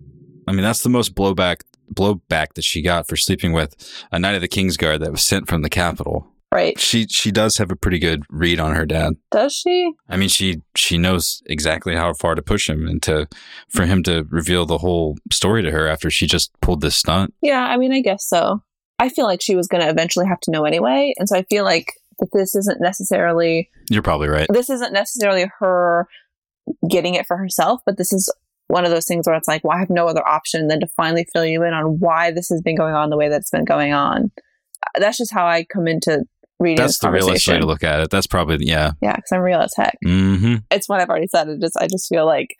[0.47, 1.57] I mean, that's the most blowback
[1.93, 3.75] blowback that she got for sleeping with
[4.13, 6.27] a knight of the Kingsguard that was sent from the capital.
[6.53, 6.79] Right.
[6.79, 9.13] She she does have a pretty good read on her dad.
[9.31, 9.91] Does she?
[10.07, 13.27] I mean, she she knows exactly how far to push him and to
[13.69, 17.33] for him to reveal the whole story to her after she just pulled this stunt.
[17.41, 18.61] Yeah, I mean, I guess so.
[18.97, 21.13] I feel like she was going to eventually have to know anyway.
[21.17, 24.47] And so I feel like that this isn't necessarily You're probably right.
[24.51, 26.07] this isn't necessarily her
[26.89, 28.33] getting it for herself, but this is
[28.67, 30.87] one of those things where it's like, well, I have no other option than to
[30.87, 33.51] finally fill you in on why this has been going on the way that it's
[33.51, 34.31] been going on.
[34.97, 36.23] That's just how I come into
[36.59, 38.09] reading That's the realist way to look at it.
[38.09, 38.91] That's probably yeah.
[39.01, 39.97] Yeah, because I'm real as heck.
[40.03, 41.49] hmm It's what I've already said.
[41.49, 42.55] It just I just feel like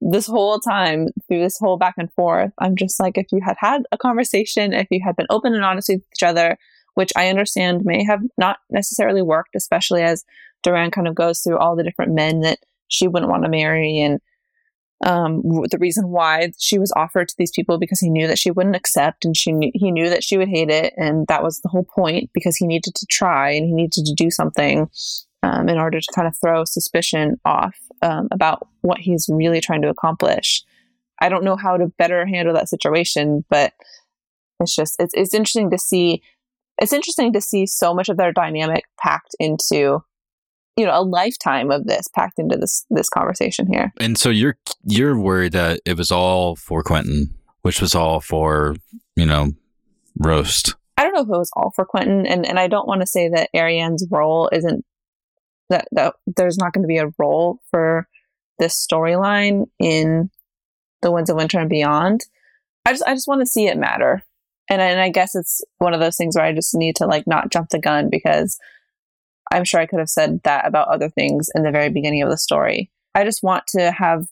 [0.00, 3.56] this whole time through this whole back and forth, I'm just like, if you had
[3.58, 6.58] had a conversation, if you had been open and honest with each other,
[6.94, 10.24] which I understand may have not necessarily worked, especially as
[10.62, 13.98] Doran kind of goes through all the different men that she wouldn't want to marry
[14.00, 14.20] and
[15.04, 18.50] um, the reason why she was offered to these people because he knew that she
[18.50, 21.60] wouldn't accept and she knew, he knew that she would hate it and that was
[21.60, 24.88] the whole point because he needed to try and he needed to do something
[25.42, 29.82] um, in order to kind of throw suspicion off um, about what he's really trying
[29.82, 30.64] to accomplish.
[31.20, 33.72] I don't know how to better handle that situation, but
[34.60, 36.22] it's just it's it's interesting to see
[36.80, 40.02] it's interesting to see so much of their dynamic packed into
[40.76, 43.92] you know a lifetime of this packed into this this conversation here.
[43.98, 47.30] And so you're you're worried that it was all for Quentyn,
[47.62, 48.76] which was all for
[49.14, 49.52] you know
[50.18, 50.74] roast.
[50.96, 53.06] i don't know if it was all for quentyn and and i don't want to
[53.06, 54.82] say that arianne's role isn't
[55.68, 58.08] that that there's not going to be a role for
[58.58, 60.30] this storyline in
[61.02, 62.24] the winds of winter and beyond.
[62.84, 64.22] I just i just want to see it matter.
[64.68, 67.26] And and i guess it's one of those things where i just need to like
[67.26, 68.58] not jump the gun because
[69.52, 72.30] i'm sure i could have said that about other things in the very beginning of
[72.30, 72.90] the story.
[73.14, 74.26] I just want to have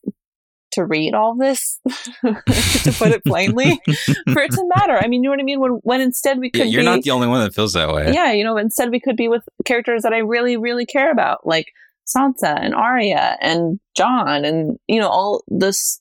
[0.73, 1.81] to read all this
[2.25, 3.81] to put it plainly
[4.33, 4.99] for it to matter.
[4.99, 5.61] I mean you know what i mean?
[5.61, 7.93] When when instead we Yeah, could you're be not the only one that feels that
[7.95, 8.13] way.
[8.13, 11.47] yeah, you know, instead we could be with characters that I really, really care about,
[11.47, 11.73] like
[12.07, 16.01] Sansa and Arya and Jon and you know all this,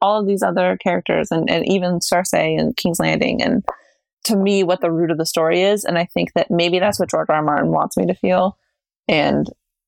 [0.00, 3.62] all of these other characters and, and even Cersei and King's Landing and
[4.24, 6.98] to me what the root of the story is, and I think that maybe that's
[6.98, 7.36] what George R.
[7.36, 7.42] R.
[7.42, 8.58] Martin wants me to feel,
[9.08, 9.46] and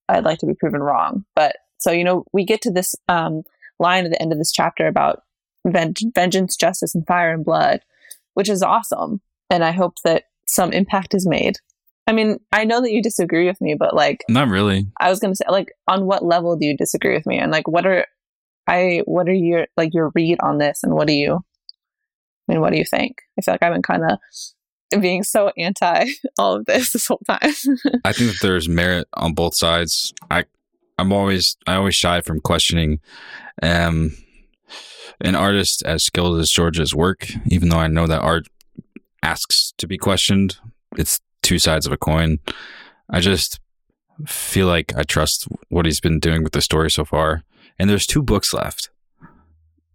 [0.08, 1.24] I'd like to be proven wrong.
[1.34, 3.42] But so you know, we get to this um,
[3.78, 5.22] line at the end of this chapter about
[5.66, 7.80] ven- vengeance, justice, and fire and blood,
[8.34, 9.20] which is awesome,
[9.50, 11.56] and I hope that some impact is made.
[12.06, 14.86] I mean, I know that you disagree with me, but like Not really.
[15.00, 17.38] I was gonna say, like on what level do you disagree with me?
[17.38, 18.06] And like what are
[18.68, 21.44] I what are your like your read on this and what do you
[22.48, 23.22] I mean what do you think?
[23.38, 24.18] I feel like I've been kinda
[25.00, 26.06] being so anti
[26.38, 27.40] all of this this whole time.
[28.04, 30.12] I think that there's merit on both sides.
[30.30, 30.44] I
[30.98, 33.00] I'm always I always shy from questioning
[33.62, 34.16] um
[35.20, 38.48] an artist as skilled as George's work, even though I know that art
[39.22, 40.58] asks to be questioned.
[40.96, 42.38] It's two sides of a coin.
[43.08, 43.60] I just
[44.26, 47.42] feel like I trust what he's been doing with the story so far.
[47.78, 48.90] And there's two books left.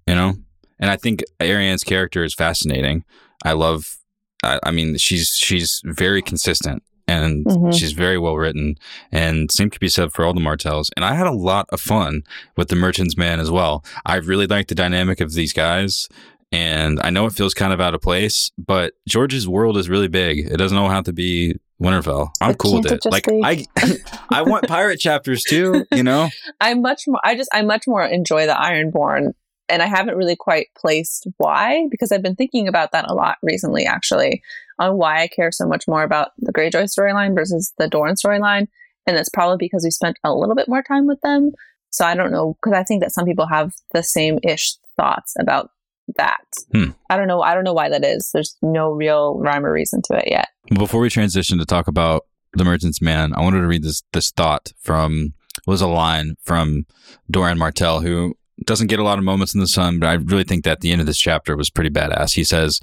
[0.07, 0.33] You know?
[0.81, 3.03] And I think Arianne's character is fascinating.
[3.45, 3.97] I love
[4.43, 7.73] I, I mean she's she's very consistent and Mhm.
[7.77, 8.75] she's very well written
[9.11, 10.89] and same could be said for all the martells.
[10.95, 12.23] And i had a lot of fun
[12.57, 13.83] with the merchant's man as well.
[14.05, 16.07] I really like the dynamic of these guys
[16.53, 20.07] and i know it feels kind of out of place but george's world is really
[20.09, 20.39] big.
[20.51, 22.29] It doesn't all have to be winterfell.
[22.41, 23.05] I'm But cool with it.
[23.05, 23.65] it like be- i
[24.31, 26.29] i want pirate chapters too you know?
[26.61, 29.33] I much more I just I much more enjoy the Ironborn
[29.71, 33.37] and I haven't really quite placed why because I've been thinking about that a lot
[33.41, 34.43] recently actually
[34.77, 38.67] on why I care so much more about the Greyjoy storyline versus the Dorne storyline
[39.07, 41.51] and it's probably because we spent a little bit more time with them
[41.89, 45.35] so I don't know because I think that some people have the same ish thoughts
[45.39, 45.71] about
[46.17, 46.43] that.
[46.73, 46.91] Hmm.
[47.09, 48.31] I don't know I don't know why that is.
[48.33, 50.49] There's no real rhyme or reason to it yet.
[50.77, 54.31] Before we transition to talk about the Merchant's Man, I wanted to read this this
[54.31, 55.33] thought from
[55.67, 56.85] was a line from
[57.29, 60.43] Doran Martell, who doesn't get a lot of moments in the sun, but I really
[60.43, 62.33] think that the end of this chapter was pretty badass.
[62.35, 62.79] He says,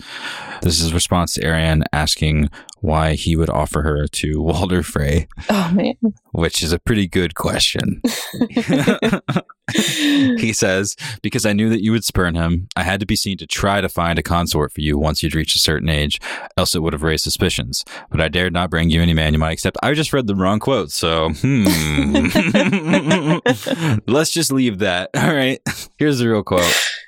[0.63, 2.49] "This is a response to Arianne asking
[2.81, 5.95] why he would offer her to Walder Frey, Oh man.
[6.33, 8.03] which is a pretty good question."
[9.75, 13.37] he says, Because I knew that you would spurn him, I had to be seen
[13.39, 16.21] to try to find a consort for you once you'd reached a certain age,
[16.57, 17.85] else it would have raised suspicions.
[18.11, 19.77] But I dared not bring you any man you might accept.
[19.83, 21.65] I just read the wrong quote, so hmm.
[24.07, 25.11] Let's just leave that.
[25.17, 25.61] All right.
[25.99, 26.65] Here's the real quote.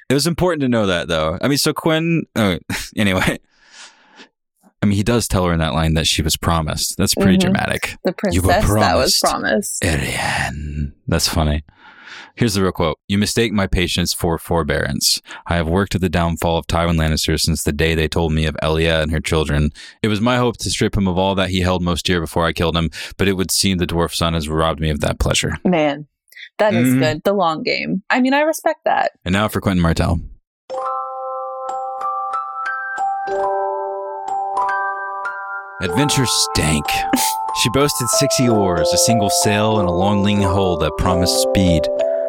[0.09, 1.38] It was important to know that, though.
[1.40, 2.59] I mean, so Quinn, oh,
[2.96, 3.38] anyway.
[4.83, 6.96] I mean, he does tell her in that line that she was promised.
[6.96, 7.40] That's pretty Mhm.
[7.42, 7.96] dramatic.
[8.03, 9.83] The You were princess that was promised.
[9.83, 10.03] promised.
[10.03, 10.92] Arianne.
[11.07, 11.64] That's funny.
[12.40, 12.98] Here's the real quote.
[13.07, 15.20] You mistake my patience for forbearance.
[15.46, 18.46] I have worked at the downfall of Tywin Lannister since the day they told me
[18.46, 19.72] of Elia and her children.
[20.03, 22.46] It was my hope to strip him of all that he held most dear before
[22.46, 25.18] I killed him, but it would seem the dwarf son has robbed me of that
[25.20, 25.53] pleasure.
[25.66, 26.07] Man,
[26.59, 26.98] that is Mhm.
[26.98, 27.24] good.
[27.24, 28.03] The long game.
[28.09, 29.12] I mean, I respect that.
[29.22, 30.18] And now for Quentyn Martell.
[35.83, 36.87] Adventure stank.
[37.64, 41.83] She boasted 60 oars, a single sail, and a long lean hull that promised speed.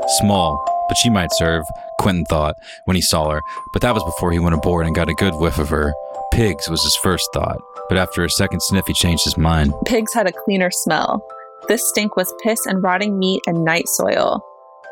[0.08, 1.64] Small, but she might serve,
[2.00, 3.42] Quentyn thought when he saw her,
[3.74, 5.94] but that was before he went aboard and got a good whiff of her.
[6.34, 7.58] Pigs was his first thought,
[7.90, 9.74] but after a second sniff, he changed his mind.
[9.86, 11.26] Pigs had a cleaner smell.
[11.68, 14.44] This stink was piss and rotting meat and night soil.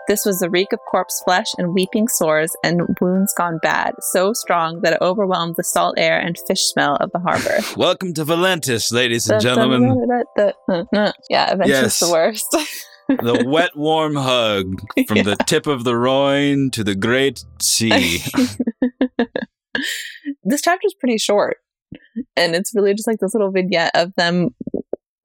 [0.08, 4.34] This was the reek of corpse flesh and weeping sores and wounds gone bad, so
[4.34, 7.60] strong that it overwhelmed the salt air and fish smell of the harbor.
[7.78, 10.08] Welcome to Volantis, ladies and gentlemen.
[10.36, 11.12] da- uh, uh.
[11.30, 12.00] Yeah, Adventure's Yes.
[12.00, 12.58] the worst.
[13.10, 18.20] the wet, warm hug from the tip of the Rhoyne to the great sea.
[20.44, 21.58] this chapter is pretty short,
[22.36, 24.50] and it's really just like this little vignette of them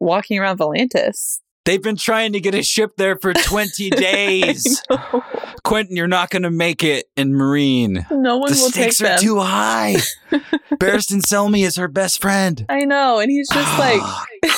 [0.01, 1.41] walking around Volantis.
[1.64, 4.82] They've been trying to get a ship there for 20 days.
[5.64, 8.05] Quentyn, you're not going to make it in Meereen.
[8.11, 9.07] no one The will take them.
[9.07, 9.97] The stakes are too high.
[10.79, 12.64] Barristan Selmy is her best friend.
[12.68, 14.01] I know, and he's just like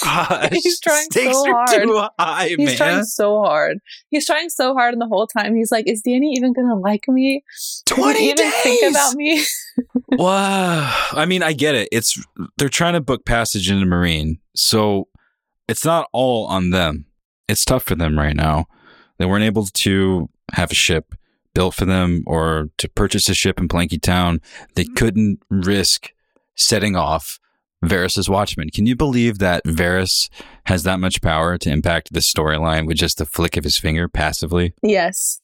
[0.05, 1.83] Oh, he's trying stakes so are hard.
[1.83, 2.77] too high, he's man.
[2.77, 3.79] trying so hard.
[4.11, 7.07] He's trying so hard, and the whole time he's like, "Is Dany even gonna like
[7.09, 7.43] me?
[7.87, 9.45] 20 even think about me?"
[10.13, 10.95] Wow.
[11.13, 11.89] I mean, I get it.
[11.93, 12.19] It's
[12.57, 15.09] they're trying to book passage into Meereen, so
[15.69, 17.07] it's not all on them.
[17.49, 18.67] It's tough for them right now.
[19.19, 21.15] They weren't able to have a ship
[21.57, 24.43] built for them or to purchase a ship in Planky Town.
[24.75, 24.95] They mm-hmm.
[24.95, 26.13] couldn't risk
[26.55, 27.41] setting off
[27.83, 28.69] Varys's Watchmen.
[28.69, 30.29] Can you believe that Varys
[30.67, 34.07] has that much power to impact the storyline with just the flick of his finger
[34.07, 34.75] passively?
[34.83, 35.41] yes.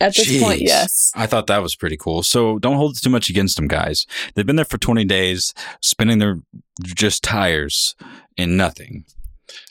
[0.00, 1.12] At this point, yes.
[1.14, 2.22] I thought that was pretty cool.
[2.22, 4.06] So don't hold too much against them, guys.
[4.34, 6.40] They've been there for 20 days, spinning their
[6.82, 7.94] just tires
[8.36, 9.04] in nothing.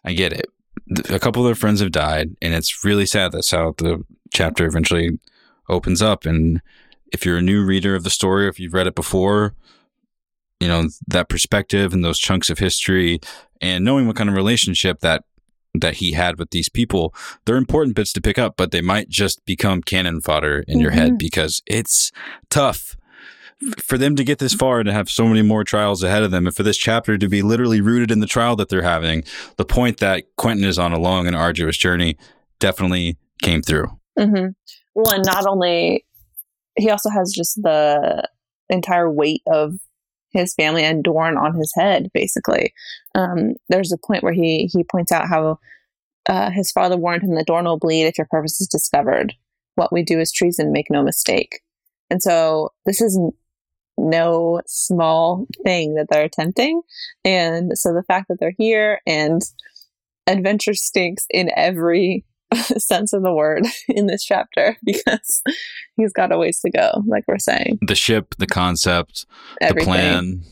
[0.06, 0.46] I get it.
[1.10, 3.32] A couple of their friends have died, and it's really sad.
[3.32, 5.20] That's how the chapter eventually
[5.70, 6.26] opens up.
[6.26, 6.62] And
[7.12, 9.54] if you're a new reader of the story, or if you've read it before,
[10.60, 13.20] you know that perspective and those chunks of history,
[13.62, 15.24] and knowing what kind of relationship that
[15.76, 17.14] that he had with these people,
[17.46, 20.92] they're important bits to pick up, but they might just become cannon fodder in your
[20.92, 21.18] head Mhm.
[21.18, 22.12] because it's
[22.52, 22.96] tough
[23.84, 26.30] for them to get this far and to have so many more trials ahead of
[26.32, 29.24] them, and for this chapter to be literally rooted in the trial that they're having.
[29.58, 32.18] The point that Quentyn is on a long and arduous journey
[32.60, 33.88] definitely came through.
[34.18, 34.48] hmm
[34.96, 36.06] Well, and not only
[36.76, 38.28] he also has just the
[38.70, 39.74] entire weight of
[40.32, 42.10] his family and Dorne on his head.
[42.14, 42.74] Basically,
[43.16, 45.60] um, there's a point where he he points out how
[46.28, 49.34] uh, his father warned him that Dorne will bleed if your purpose is discovered.
[49.76, 50.72] What we do is treason.
[50.72, 51.62] Make no mistake.
[52.10, 53.20] And so this is
[53.98, 56.82] no small thing that they're attempting.
[57.24, 59.42] And so the fact that they're here and
[60.28, 62.26] adventure stinks in every
[62.78, 65.42] sense of the word in this chapter because
[65.96, 67.80] he's got a ways to go, like we're saying.
[67.82, 69.26] The ship, the concept,
[69.62, 69.80] Everything.
[69.80, 70.44] the plan.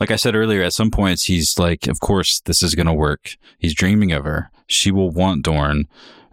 [0.00, 2.92] Like I said earlier, at some points he's like, "Of course, this is going to
[2.92, 4.50] work." He's dreaming of her.
[4.66, 5.84] She will want Dorne.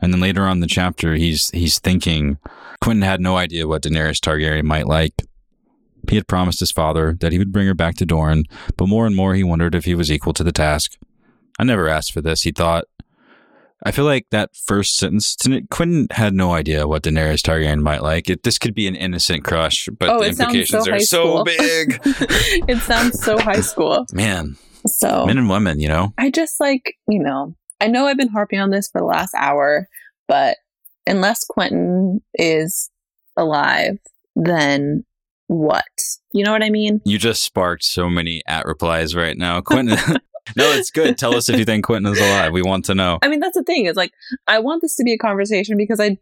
[0.01, 2.37] And then later on in the chapter, he's he's thinking
[2.83, 5.13] Quentyn had no idea what Daenerys Targaryen might like.
[6.09, 8.43] He had promised his father that he would bring her back to Dorne,
[8.75, 10.97] but more and more he wondered if he was equal to the task.
[11.57, 12.85] I never asked for this, he thought.
[13.85, 18.29] I feel like that first sentence, Quentyn had no idea what Daenerys Targaryen might like.
[18.29, 21.99] It, this could be an innocent crush, but Oh, the implications so are so big.
[22.05, 24.05] it sounds so high school.
[24.13, 24.55] Man,
[24.87, 26.13] So men and women, you know?
[26.17, 29.33] I just like, you know, I know I've been harping on this for the last
[29.35, 29.89] hour,
[30.29, 30.57] but
[31.05, 32.89] unless Quentyn is
[33.35, 33.97] alive,
[34.37, 35.03] then
[35.47, 35.83] what?
[36.31, 37.01] You know what I mean?
[37.03, 39.59] You just sparked so many at replies right now.
[39.59, 40.17] Quentyn,
[40.55, 41.17] no, it's good.
[41.17, 42.53] Tell us if you think Quentyn is alive.
[42.53, 43.19] We want to know.
[43.21, 43.85] I mean, that's the thing.
[43.85, 44.11] It's like
[44.47, 46.17] I want this to be a conversation because I,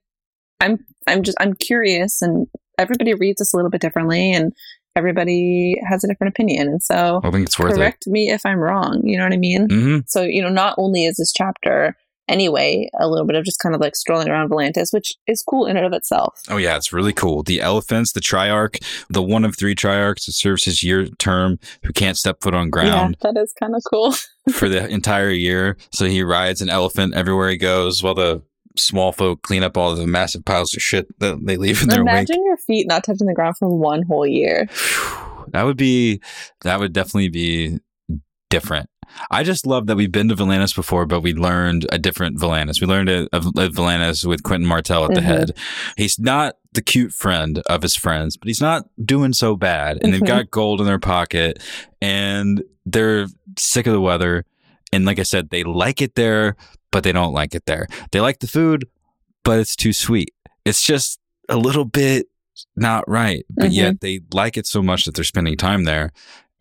[0.59, 2.47] I'm, I'm just, I'm curious, and
[2.77, 4.53] everybody reads this a little bit differently, and
[4.95, 8.59] everybody has a different opinion, and so I think it's worth correct me if I'm
[8.59, 9.01] wrong.
[9.03, 9.63] You know what I mean?
[9.63, 9.71] it.
[9.71, 11.95] hmm So you know, not only is this chapter
[12.27, 15.65] anyway a little bit of just kind of like strolling around Volantis, which is cool
[15.65, 16.41] in and of itself.
[16.49, 17.43] Oh yeah, it's really cool.
[17.43, 21.93] The elephants, the triarch, the one of three triarchs that serves his year term, who
[21.93, 24.13] can't step foot on ground Yeah, that is kind of cool.
[24.51, 25.77] for the entire year.
[25.91, 28.41] So he rides an elephant everywhere he goes, while the
[28.77, 32.03] small folk clean up all the massive piles of shit that they leave in their
[32.03, 32.13] wake.
[32.13, 34.67] Imagine your feet not touching the ground for one whole year.
[35.49, 36.21] That would be
[36.61, 37.79] that would definitely be
[38.49, 38.89] different.
[39.29, 42.81] I just love that we've been to Volantis before, but we learned a different Volantis.
[42.81, 43.69] We learned a, a, a
[44.27, 45.23] with Quentyn Martell at the Mhm.
[45.23, 45.57] head.
[45.97, 49.97] He's not the cute friend of his friends, but he's not doing so bad.
[50.01, 50.11] And Mhm.
[50.19, 51.61] they've got gold in their pocket,
[52.01, 54.45] and they're sick of the weather.
[54.93, 56.55] And like I said, they like it there,
[56.91, 57.87] but they don't like it there.
[58.11, 58.87] They like the food,
[59.43, 60.33] but it's too sweet.
[60.65, 62.27] It's just a little bit
[62.75, 63.43] not right.
[63.49, 63.73] But Mhm.
[63.73, 66.11] yet they like it so much that they're spending time there.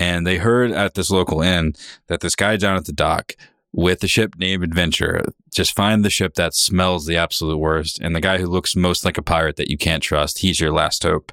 [0.01, 1.75] And they heard at this local inn
[2.09, 3.35] that this guy down at the dock
[3.73, 8.01] with the ship named Adventure, just find the ship that smells the absolute worst.
[8.01, 10.73] And the guy who looks most like a pirate that you can't trust, he's your
[10.73, 11.31] last hope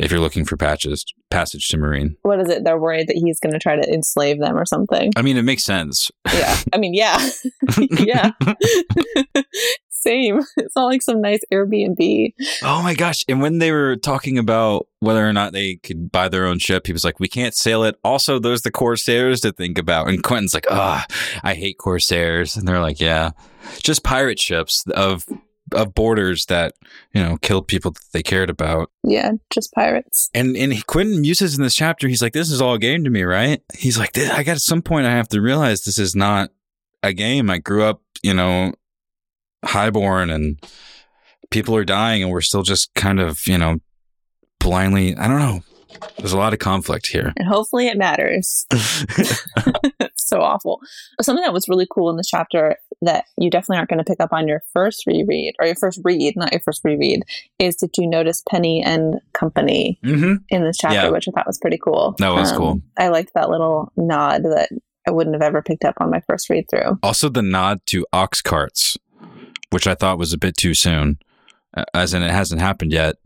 [0.00, 2.16] if you're looking for patches, passage to Meereen.
[2.22, 2.64] What is it?
[2.64, 5.12] They're worried that he's going to try to enslave them or something.
[5.14, 6.10] I mean, it makes sense.
[6.32, 6.56] Yeah.
[6.72, 7.30] I mean, yeah.
[7.90, 8.30] yeah.
[10.00, 10.40] Same.
[10.56, 12.34] It's not like some nice Airbnb.
[12.62, 13.24] Oh my gosh.
[13.28, 16.86] And when they were talking about whether or not they could buy their own ship,
[16.86, 17.96] he was like, We can't sail it.
[18.04, 20.08] Also, there's the Corsairs to think about.
[20.08, 21.06] And Quentyn's like, Ah,
[21.42, 22.56] I hate Corsairs.
[22.56, 23.30] And they're like, Yeah.
[23.82, 25.26] Just pirate ships of
[25.72, 26.74] of borders that,
[27.14, 28.90] you know, killed people that they cared about.
[29.04, 30.30] Yeah, just pirates.
[30.34, 33.10] And and Quentyn muses in this chapter, he's like, This is all a game to
[33.10, 33.62] me, right?
[33.74, 36.50] He's like, I got at some point I have to realize this is not
[37.02, 37.50] a game.
[37.50, 38.72] I grew up you know,
[39.64, 40.58] highborn and
[41.50, 43.78] people are dying and we're still just kind of, you know,
[44.58, 45.60] blindly, I don't know.
[46.18, 47.32] There's a lot of conflict here.
[47.36, 48.66] And hopefully it matters.
[50.16, 50.80] so awful.
[51.20, 54.20] Something that was really cool in this chapter that you definitely aren't going to pick
[54.20, 57.22] up on your first reread or your first read, not your first reread,
[57.58, 60.34] is did you notice Penny and Company mm-hmm.
[60.48, 61.08] in this chapter, Yeah.
[61.08, 62.14] which I thought was pretty cool.
[62.18, 62.80] That was cool.
[62.98, 64.70] I liked that little nod that
[65.06, 66.98] I wouldn't have ever picked up on my first read through.
[67.02, 68.96] Also, the nod to ox carts,
[69.70, 71.18] which I thought was a bit too soon,
[71.94, 73.16] as in it hasn't happened yet.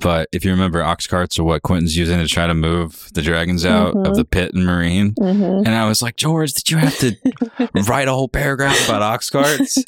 [0.00, 3.22] But if you remember, ox carts are what Quentyn's using to try to move the
[3.22, 4.08] dragons out Mhm.
[4.08, 5.14] of the pit and Meereen.
[5.16, 7.14] hmm And I was like, George, did you have to
[7.86, 9.78] write a whole paragraph about ox carts?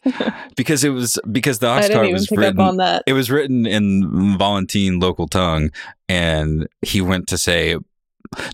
[0.56, 2.60] Because it was because the ox cart was written.
[2.60, 3.02] on that.
[3.06, 5.70] It was written in Volantine local tongue,
[6.08, 7.76] and he went to say,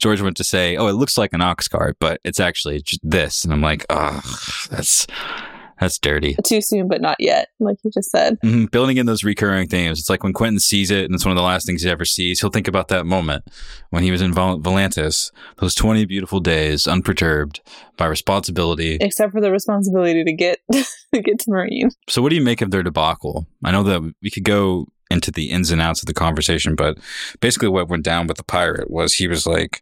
[0.01, 3.45] George went to say, "Oh, it looks like an ox cart, but it's actually this."
[3.45, 4.21] And I'm like, "Oh,
[4.71, 5.07] that's
[5.83, 8.39] that's dirty." Too soon, but not yet, like you just said.
[8.45, 8.71] Mhm.
[8.71, 9.99] Building in those recurring themes.
[10.01, 12.05] It's like when Quentyn sees it, and it's one of the last things he ever
[12.05, 12.41] sees.
[12.41, 13.45] He'll think about that moment
[13.91, 17.61] when he was in Val- Volantis, those 20 beautiful days, unperturbed
[17.97, 18.97] by responsibility.
[19.01, 21.91] Except for the responsibility to get to get to Meereen.
[22.09, 23.47] So, what do you make of their debacle?
[23.65, 26.99] I know that we could go into the ins and outs of the conversation, but
[27.41, 29.81] basically, what went down with the pirate was he was like,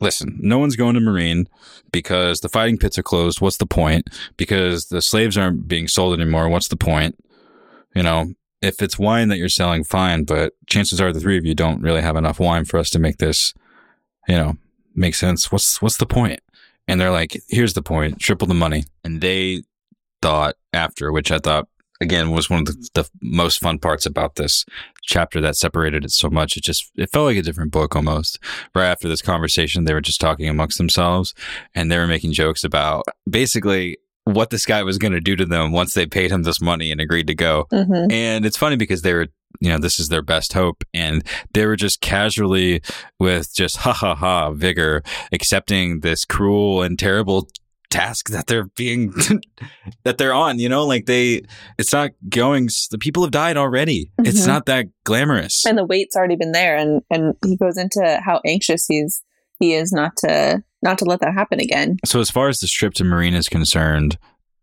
[0.00, 1.46] "Listen, no one's going to Meereen
[1.92, 3.40] because the fighting pits are closed.
[3.40, 4.10] What's the point?
[4.36, 6.48] Because the slaves aren't being sold anymore.
[6.48, 7.16] What's the point?
[7.94, 11.44] You know." If it's wine that you're selling, fine, but chances are the three of
[11.44, 13.52] you don't really have enough wine for us to make this,
[14.28, 14.56] you know,
[14.94, 15.50] make sense.
[15.50, 16.38] What's what's the point?
[16.86, 18.84] And they're like, here's the point, triple the money.
[19.02, 19.62] And they
[20.20, 21.68] thought after, which I thought
[22.02, 24.64] again was one of the, the most fun parts about this
[25.02, 26.56] chapter that separated it so much.
[26.56, 28.38] It just it felt like a different book almost.
[28.74, 31.34] Right after this conversation, they were just talking amongst themselves
[31.74, 35.44] and they were making jokes about basically what this guy was going to do to
[35.44, 37.66] them once they paid him this money and agreed to go.
[37.72, 39.26] hmm And it's funny because they were,
[39.60, 40.84] you know, this is their best hope.
[40.94, 41.24] And
[41.54, 42.82] they were just casually,
[43.18, 47.48] with just ha ha ha vigor, accepting this cruel and terrible
[47.92, 49.12] task that they're being,
[50.04, 51.42] that they're on, you know, like they,
[51.78, 54.10] it's not going, the people have died already.
[54.20, 54.46] It's Mhm.
[54.46, 55.64] not that glamorous.
[55.66, 59.22] And the weight's already been there, and and he goes into how anxious he's
[59.60, 61.96] he is not to not to let that happen again.
[62.04, 64.18] So, as far as this trip to Meereen is concerned,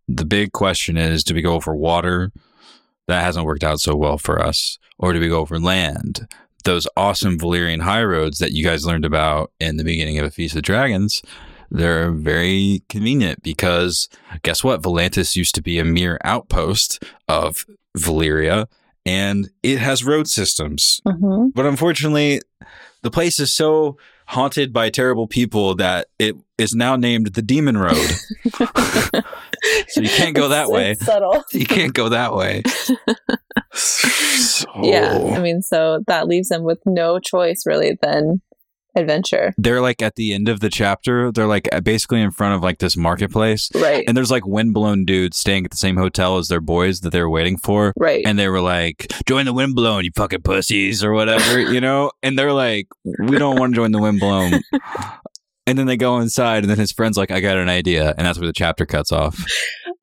[0.07, 2.31] the big question is do we go for water?
[3.07, 4.77] That hasn't worked out so well for us.
[4.99, 6.27] Or do we go for land?
[6.65, 10.29] Those awesome Valyrian high roads that you guys learned about in the beginning of A
[10.31, 11.21] Feast of Dragons,
[11.71, 14.09] they're very convenient because
[14.43, 14.81] guess what?
[14.81, 17.65] Volantis used to be a mere outpost of
[17.97, 18.67] Valyria
[19.05, 21.01] and it has road systems.
[21.07, 21.49] Mm-hmm.
[21.53, 22.41] But unfortunately,
[23.01, 23.97] the place is so
[24.27, 28.09] haunted by terrible people that it is now named the Demon Road.
[29.89, 30.93] So you can't go that way.
[30.95, 31.43] subtle.
[31.53, 32.63] you can't go that way.
[33.73, 38.41] So- Yeah, I mean, so that leaves them with no choice really than
[38.99, 42.61] adventure, They're like at the end of the chapter, they're like basically in front of
[42.61, 43.69] like this marketplace.
[43.75, 44.03] right?
[44.07, 47.21] And there's like windblown dudes staying at the same hotel as their boys that they
[47.21, 47.93] were waiting for.
[47.97, 48.23] right.
[48.25, 52.11] And they were like, join the windblown, you fucking pussies, or whatever, you know?
[52.21, 54.61] And they're like, we don't want to join the windblown.
[55.67, 58.15] And then they go inside, and then his friend's like, I got an idea.
[58.17, 59.45] And that's where the chapter cuts off.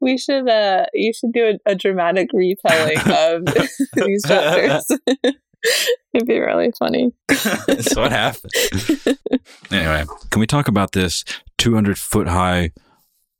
[0.01, 3.43] we should uh you should do a, a dramatic retelling of
[3.95, 4.87] these chapters.
[6.15, 7.13] It'd be really funny.
[7.29, 8.53] That's what happened.
[9.71, 11.25] anyway, can we talk about this
[11.59, 12.73] 200 foot high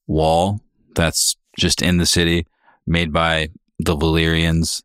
[0.07, 0.61] wall
[0.95, 2.47] that's just in the city
[2.87, 3.49] made by
[3.79, 4.83] the Valyrians?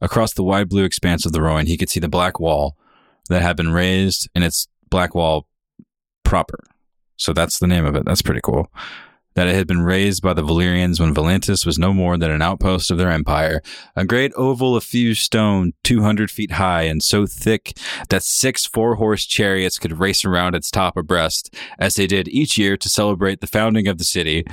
[0.00, 2.76] Across the wide blue expanse of the Rhoyne, he could see the black wall
[3.28, 5.48] that had been raised, and it's black wall
[6.22, 6.62] proper.
[7.16, 8.04] So that's the name of it.
[8.04, 8.70] That's pretty cool.
[9.38, 12.42] That it had been raised by the Valyrians when Volantis was no more than an
[12.42, 13.62] outpost of their empire,
[13.94, 17.78] a great oval of fused stone, 200 feet high and so thick
[18.08, 22.58] that six four horse chariots could race around its top abreast, as they did each
[22.58, 24.44] year to celebrate the founding of the city.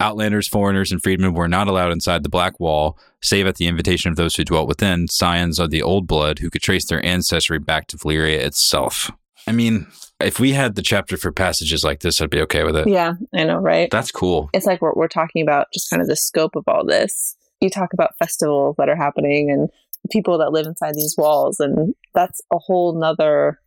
[0.00, 4.10] Outlanders, foreigners, and freedmen were not allowed inside the Black Wall, save at the invitation
[4.10, 7.58] of those who dwelt within, scions of the old blood who could trace their ancestry
[7.58, 9.10] back to Valyria itself.
[9.46, 9.86] I mean,
[10.20, 12.88] if we had the chapter for passages like this, I'd be okay with it.
[12.88, 13.90] Yeah, I know, right?
[13.90, 14.50] That's cool.
[14.52, 17.36] It's like we're we're talking about just kind of the scope of all this.
[17.60, 19.68] You talk about festivals that are happening and
[20.10, 23.60] people that live inside these walls, and that's a whole nother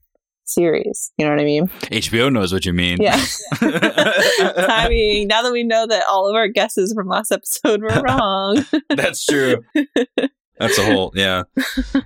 [0.45, 1.11] series.
[1.17, 1.67] You know what I mean?
[1.67, 2.97] HBO knows what you mean.
[2.99, 3.23] Yeah.
[3.61, 7.89] I mean, now that we know that all of our guesses from last episode were
[8.01, 9.63] wrong, That's true.
[10.59, 11.43] That's a whole yeah.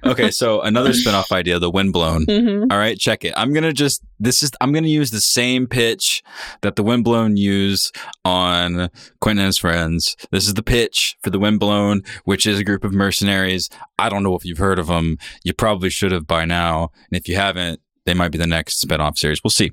[0.06, 2.26] Okay, so another spin-off idea, the windblown.
[2.30, 3.34] hmm All right, check it.
[3.36, 6.22] I'm gonna just this is I'm gonna use the same pitch
[6.62, 7.91] that the Windblown use
[8.24, 8.89] on
[9.22, 10.16] Quentyn and his friends.
[10.32, 13.70] This is the pitch for the Windblown, which is a group of mercenaries.
[13.97, 15.18] I don't know if you've heard of them.
[15.43, 18.80] You probably should have by now, and if you haven't, they might be the next
[18.80, 19.41] spin-off series.
[19.43, 19.72] We'll see.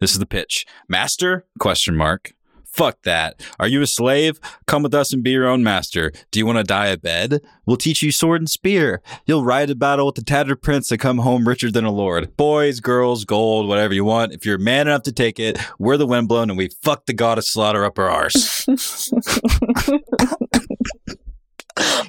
[0.00, 0.66] This is the pitch.
[0.88, 1.46] Master?
[1.58, 2.32] Question mark.
[2.72, 3.40] Fuck that.
[3.58, 4.40] Are you a slave?
[4.66, 6.12] Come with us and be your own master.
[6.30, 7.40] Do you want to die a bed?
[7.66, 9.02] We'll teach you sword and spear.
[9.26, 12.36] You'll ride a battle with the tattered prince and come home richer than a lord.
[12.36, 14.32] Boys, girls, gold, whatever you want.
[14.32, 17.48] If you're man enough to take it, we're the windblown and we fuck the goddess
[17.48, 18.66] slaughter up our arse.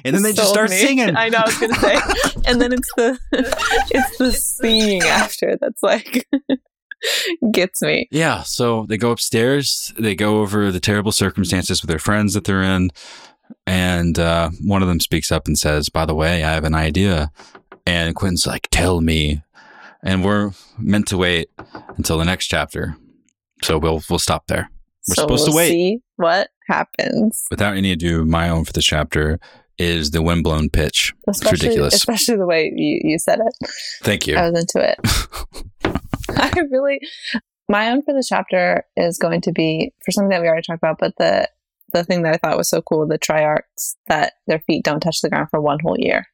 [0.04, 0.76] And then they just start me.
[0.76, 1.16] singing.
[1.16, 1.38] I know.
[1.38, 1.96] I was gonna say,
[2.46, 3.18] and then it's the
[3.90, 6.26] it's the singing after that's like
[7.52, 8.08] gets me.
[8.10, 9.92] Yeah, so they go upstairs.
[9.98, 12.90] They go over the terrible circumstances with their friends that they're in,
[13.66, 16.74] and uh, one of them speaks up and says, "By the way, I have an
[16.74, 17.30] idea."
[17.86, 19.42] And Quentyn's like, "Tell me,"
[20.02, 21.50] and we're meant to wait
[21.96, 22.96] until the next chapter,
[23.62, 24.70] so we'll we'll stop there.
[25.08, 25.70] We're so supposed we'll to wait.
[25.70, 27.44] See what happens.
[27.50, 29.40] Without any ado, my own for this chapter
[29.78, 31.12] is the windblown pitch.
[31.28, 31.94] Especially, it's ridiculous.
[31.94, 33.68] especially the way you, you said it.
[34.02, 34.36] Thank you.
[34.36, 35.96] I was into it.
[36.36, 37.00] I really,
[37.68, 40.82] my own for the chapter is going to be for something that we already talked
[40.82, 41.48] about, but the
[41.92, 45.20] the thing that I thought was so cool, the triarchs that their feet don't touch
[45.20, 46.26] the ground for one whole year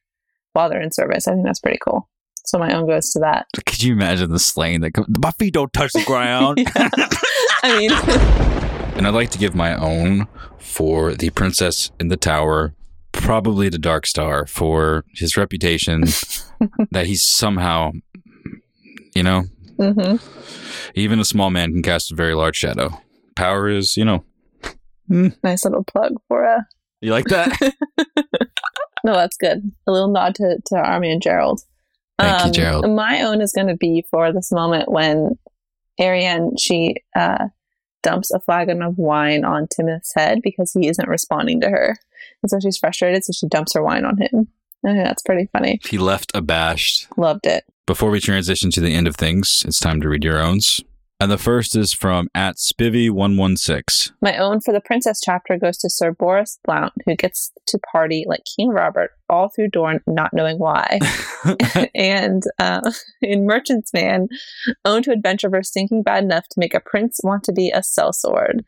[0.53, 1.27] while they're in service.
[1.27, 2.09] I think that's pretty cool.
[2.45, 3.47] So my own goes to that.
[3.65, 5.07] Could you imagine the slang that comes?
[5.21, 6.59] My feet don't touch the ground.
[7.61, 7.91] I mean,
[8.97, 10.27] And I'd like to give my own
[10.57, 12.73] for the Princess in the Tower,
[13.11, 16.01] probably the Dark Star, for his reputation
[16.91, 17.91] that he's somehow,
[19.13, 19.43] you know,
[19.79, 20.15] hmm
[20.95, 22.99] even a small man can cast a very large shadow.
[23.35, 24.23] Power is, you know,
[25.43, 26.65] nice little plug for a.
[27.01, 27.73] you like that?
[29.03, 29.71] No, that's good.
[29.87, 31.61] A little nod to, to Army and Gerold.
[32.19, 32.93] Thank you, Gerold.
[32.95, 35.37] My own is going to be for this moment when
[35.99, 37.47] Arianne she uh,
[38.03, 41.95] dumps a flagon of wine on Timoth's head because he isn't responding to her,
[42.43, 43.23] and so she's frustrated.
[43.23, 44.49] So she dumps her wine on him.
[44.85, 45.79] I think that's pretty funny.
[45.87, 47.07] he left abashed.
[47.17, 47.63] Loved it.
[47.89, 50.79] Before we transition to the end of things, it's time to read your owns.
[51.19, 54.11] And the first is from at Spivvy116.
[54.21, 58.25] My own for the princess chapter goes to Sir Boros Blount, who gets to party
[58.27, 60.99] like King Robert all through Dorne, not knowing why.
[61.95, 62.91] and uh,
[63.23, 64.27] in Merchant's Man,
[64.85, 68.59] own to Adventureverse thinking bad enough to make a prince want to be a sellsword.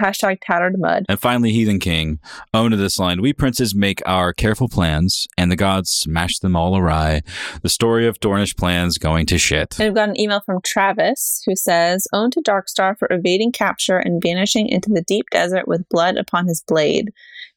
[0.00, 1.04] Hashtag tattered mud.
[1.08, 2.18] And finally, Heathen King.
[2.52, 3.22] Own to this line.
[3.22, 7.22] We princes make our careful plans, and the gods smash them all awry.
[7.62, 9.78] The story of Dornish plans going to shit.
[9.78, 13.98] And we've got an email from Travis who says, Own to Darkstar for evading capture
[13.98, 17.12] and vanishing into the deep desert with blood upon his blade.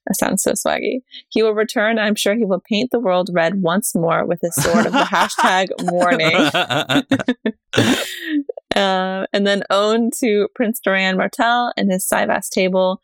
[0.08, 1.02] That sounds so swaggy.
[1.30, 2.00] He will return.
[2.00, 5.00] I'm sure he will paint the world red once more with his sword of the
[5.06, 6.50] hashtag mourning.
[8.76, 13.02] Uh, and then own to Prince Doran Martell and his Cyvasse table,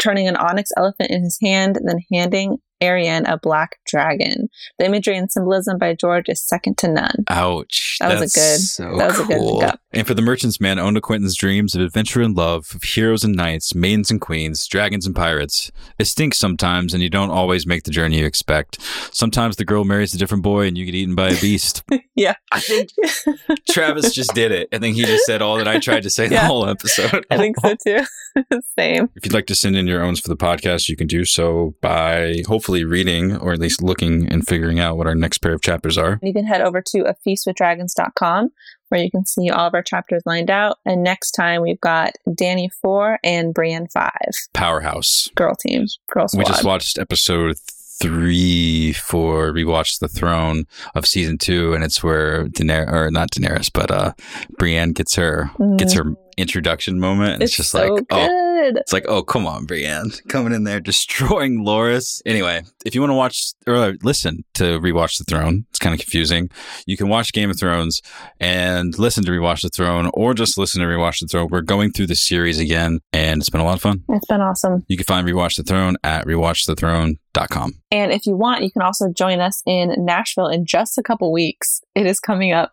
[0.00, 4.48] turning an onyx elephant in his hand, then handing Arianne a black dragon.
[4.78, 7.24] The imagery and symbolism by George is second to none.
[7.30, 7.96] Ouch.
[7.98, 9.60] That was a good- So that was a good cool.
[9.60, 9.80] pickup.
[9.96, 13.34] And for the merchant's man, owned Quentyn's dreams of adventure and love, of heroes and
[13.34, 15.72] knights, maidens and queens, dragons and pirates.
[15.98, 18.78] It stinks sometimes, and you don't always make the journey you expect.
[19.10, 21.82] Sometimes the girl marries a different boy, and you get eaten by a beast.
[22.18, 22.36] Yeah.
[22.50, 22.88] I think
[23.70, 24.70] Travis just did it.
[24.72, 27.26] I think he just said all that I tried to say the whole episode.
[27.30, 28.06] I think so too.
[28.78, 29.10] Same.
[29.14, 31.74] If you'd like to send in your owns for the podcast, you can do so
[31.82, 35.60] by hopefully reading or at least looking and figuring out what our next pair of
[35.60, 36.18] chapters are.
[36.22, 38.50] You can head over to a feastwithdragons.com
[38.88, 40.78] where you can see all of our chapters lined out.
[40.84, 44.10] And next time we've got Dany 4 and Brienne 5.
[44.52, 45.30] Powerhouse.
[45.34, 45.86] Girl team.
[46.08, 46.38] Girl squad.
[46.38, 47.56] We just watched episode
[47.98, 53.70] three for rewatch the throne of season two, and it's where Daenerys or not Daenerys,
[53.72, 54.12] but uh
[54.58, 57.34] Brienne gets her gets her introduction moment.
[57.34, 57.88] And it's, just Mm-hmm.
[57.88, 62.20] so like oh it's like, oh, come on, Brienne, coming in there, destroying Loras.
[62.26, 66.00] Anyway, if you want to watch or listen to Rewatch the Throne, it's kind of
[66.00, 66.48] confusing.
[66.86, 68.00] You can watch Game of Thrones
[68.40, 71.48] and listen to Rewatch the Throne, or just listen to Rewatch the Throne.
[71.50, 74.02] We're going through the series again, and it's been a lot of fun.
[74.08, 74.84] It's been awesome.
[74.88, 77.72] You can find Rewatch the Throne at rewatchthethrone.com.
[77.90, 81.32] And if you want, you can also join us in Nashville in just a couple
[81.32, 81.80] weeks.
[81.94, 82.72] It is coming up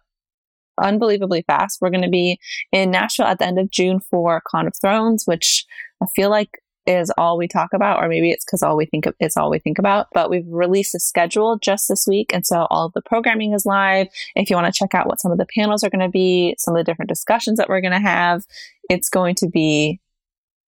[0.82, 1.80] unbelievably fast.
[1.82, 2.40] We're going to be
[2.72, 5.66] in Nashville at the end of June for Con of Thrones, which
[6.02, 9.06] I feel like is all we talk about, or maybe it's because all we think
[9.06, 10.08] of is all we think about.
[10.14, 13.66] But we've released a schedule just this week, and so all of the programming is
[13.66, 14.08] live.
[14.36, 16.56] If you want to check out what some of the panels are going to be,
[16.58, 18.44] some of the different discussions that we're going to have,
[18.90, 20.02] it's going to be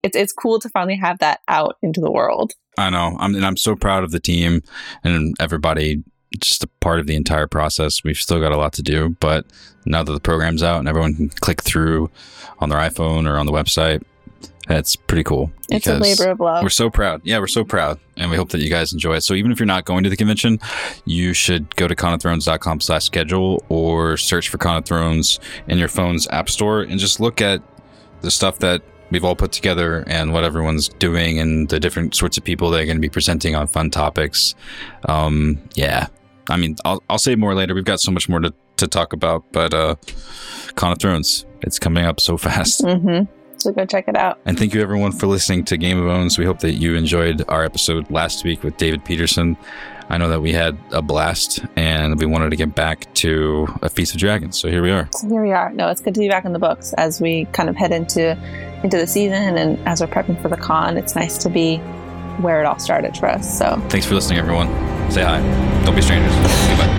[0.03, 2.53] it's it's cool to finally have that out into the world.
[2.77, 3.17] I know.
[3.19, 4.61] I'm and I'm so proud of the team
[5.03, 6.03] and everybody
[6.37, 8.03] just a part of the entire process.
[8.03, 9.45] We've still got a lot to do, but
[9.85, 12.09] now that the program's out and everyone can click through
[12.59, 14.03] on their iPhone or on the website,
[14.67, 15.51] that's pretty cool.
[15.69, 16.63] It's a labor of love.
[16.63, 17.21] We're so proud.
[17.23, 17.99] Yeah, we're so proud.
[18.17, 19.21] And we hope that you guys enjoy it.
[19.21, 20.59] So even if you're not going to the convention,
[21.05, 25.87] you should go to conofthrones.com slash schedule or search for Con of Thrones in your
[25.87, 27.61] phone's app store and just look at
[28.21, 28.81] the stuff that
[29.11, 32.81] we've all put together and what everyone's doing and the different sorts of people that
[32.81, 34.55] are going to be presenting on fun topics.
[35.07, 36.07] Um, yeah.
[36.49, 37.73] I mean, I'll, I'll say more later.
[37.73, 39.95] We've got so much more to, to talk about, but uh,
[40.75, 42.81] Con of Thrones, it's coming up so fast.
[42.81, 43.31] Mm-hmm.
[43.57, 44.39] So go check it out.
[44.45, 46.37] And thank you everyone for listening to Game of Owns.
[46.37, 49.57] We hope that you enjoyed our episode last week with David Peterson.
[50.09, 53.89] I know that we had a blast and we wanted to get back to a
[53.89, 54.59] Feast of Dragons.
[54.59, 55.09] So here we are.
[55.13, 55.71] So here we are.
[55.71, 58.37] No, it's good to be back in the books as we kind of head into
[58.83, 60.95] into the season and as we're prepping for the con.
[60.95, 61.81] It's nice to be
[62.39, 63.57] where it all started for us.
[63.57, 64.67] So Thanks for listening, everyone.
[65.11, 65.39] Say hi.
[65.85, 66.33] Don't be strangers.
[66.35, 66.94] Goodbye.